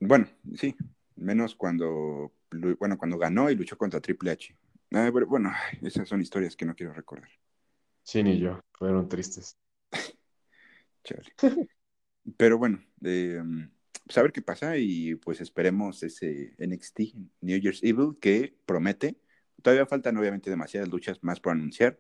Bueno, 0.00 0.26
sí, 0.54 0.74
menos 1.16 1.54
cuando, 1.54 2.32
bueno, 2.78 2.98
cuando 2.98 3.16
ganó 3.16 3.50
y 3.50 3.54
luchó 3.54 3.78
contra 3.78 4.00
Triple 4.00 4.32
H. 4.32 4.56
Ah, 4.92 5.10
bueno, 5.10 5.52
esas 5.82 6.08
son 6.08 6.20
historias 6.20 6.56
que 6.56 6.64
no 6.64 6.74
quiero 6.74 6.92
recordar. 6.92 7.28
Sí, 8.02 8.22
ni 8.22 8.38
yo, 8.38 8.60
fueron 8.72 9.08
tristes. 9.08 9.56
Chale. 11.04 11.22
Pero 12.36 12.58
bueno, 12.58 12.82
eh, 13.04 13.42
pues 14.06 14.18
a 14.18 14.22
ver 14.22 14.32
qué 14.32 14.42
pasa 14.42 14.78
y 14.78 15.14
pues 15.16 15.40
esperemos 15.40 16.02
ese 16.02 16.54
NXT 16.58 17.00
New 17.42 17.58
Year's 17.58 17.82
Evil 17.82 18.16
que 18.20 18.56
promete 18.66 19.18
Todavía 19.64 19.86
faltan 19.86 20.18
obviamente 20.18 20.50
demasiadas 20.50 20.90
luchas 20.90 21.24
más 21.24 21.40
por 21.40 21.52
anunciar, 21.52 21.98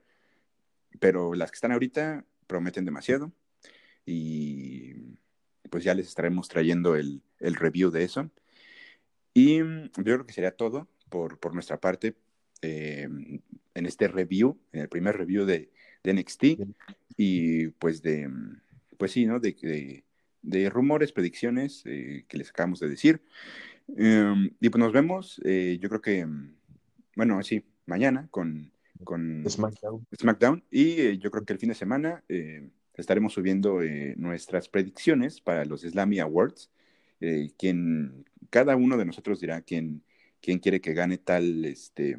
pero 1.00 1.32
las 1.32 1.50
que 1.50 1.54
están 1.54 1.72
ahorita 1.72 2.26
prometen 2.46 2.84
demasiado 2.84 3.32
y 4.04 4.92
pues 5.70 5.82
ya 5.82 5.94
les 5.94 6.06
estaremos 6.06 6.46
trayendo 6.48 6.94
el, 6.94 7.22
review 7.40 7.90
de 7.90 8.04
eso. 8.04 8.30
Y 9.32 9.60
yo 9.60 9.90
creo 9.94 10.26
que 10.26 10.34
sería 10.34 10.54
todo 10.54 10.90
por, 11.08 11.54
nuestra 11.54 11.80
parte 11.80 12.16
eh, 12.60 13.08
en 13.74 13.86
este 13.86 14.08
review, 14.08 14.60
en 14.72 14.82
el 14.82 14.90
primer 14.90 15.16
review 15.16 15.46
de, 15.46 15.70
NXT 16.04 16.44
y 17.16 17.68
pues 17.68 18.02
de, 18.02 18.30
pues 18.96 19.12
sí, 19.12 19.26
¿no? 19.26 19.40
De, 19.40 20.04
de, 20.42 20.70
rumores, 20.70 21.12
predicciones 21.12 21.82
eh, 21.86 22.24
que 22.28 22.38
les 22.38 22.50
acabamos 22.50 22.80
de 22.80 22.88
decir. 22.88 23.22
Em, 23.96 24.50
y 24.60 24.68
pues 24.68 24.78
nos 24.78 24.92
vemos, 24.92 25.40
eh, 25.44 25.78
yo 25.80 25.88
creo 25.88 26.00
que 26.00 26.26
bueno, 27.16 27.42
sí, 27.42 27.64
mañana 27.86 28.28
con, 28.30 28.72
con 29.04 29.44
SmackDown. 30.16 30.64
Y 30.70 31.00
eh, 31.00 31.18
yo 31.18 31.30
creo 31.30 31.44
que 31.44 31.52
el 31.52 31.58
fin 31.58 31.68
de 31.68 31.74
semana 31.74 32.24
estaremos 32.94 33.32
subiendo 33.32 33.80
nuestras 34.16 34.68
predicciones 34.68 35.40
para 35.40 35.64
los 35.64 35.82
Slammy 35.82 36.18
Awards. 36.20 36.70
quien, 37.58 38.24
cada 38.50 38.76
uno 38.76 38.96
de 38.96 39.04
nosotros 39.04 39.40
dirá 39.40 39.60
quién, 39.62 40.02
quién 40.40 40.58
quiere 40.58 40.80
que 40.80 40.94
gane 40.94 41.18
tal, 41.18 41.64
este, 41.64 42.16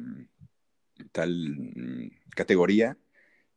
tal 1.12 1.72
mm, 1.74 2.10
categoría 2.34 2.96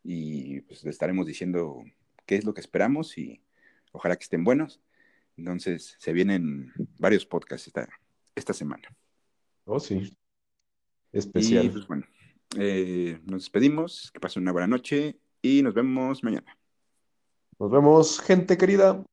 y 0.03 0.61
pues 0.61 0.85
estaremos 0.85 1.25
diciendo 1.25 1.83
qué 2.29 2.35
es 2.35 2.45
lo 2.45 2.53
que 2.53 2.61
esperamos 2.61 3.17
y 3.17 3.41
ojalá 3.91 4.15
que 4.15 4.23
estén 4.23 4.43
buenos. 4.43 4.79
Entonces 5.35 5.95
se 5.97 6.13
vienen 6.13 6.71
varios 6.99 7.25
podcasts 7.25 7.65
esta, 7.65 7.89
esta 8.35 8.53
semana. 8.53 8.87
Oh, 9.65 9.79
sí 9.79 10.15
especial. 11.11 11.71
pues 11.71 11.87
bueno, 11.87 12.05
eh, 12.55 13.19
nos 13.25 13.41
despedimos, 13.41 14.11
que 14.11 14.19
pasen 14.19 14.43
una 14.43 14.51
buena 14.51 14.67
noche 14.67 15.17
y 15.41 15.63
nos 15.63 15.73
vemos 15.73 16.23
mañana. 16.23 16.55
Nos 17.57 17.71
vemos, 17.71 18.19
gente 18.19 18.59
querida. 18.59 19.03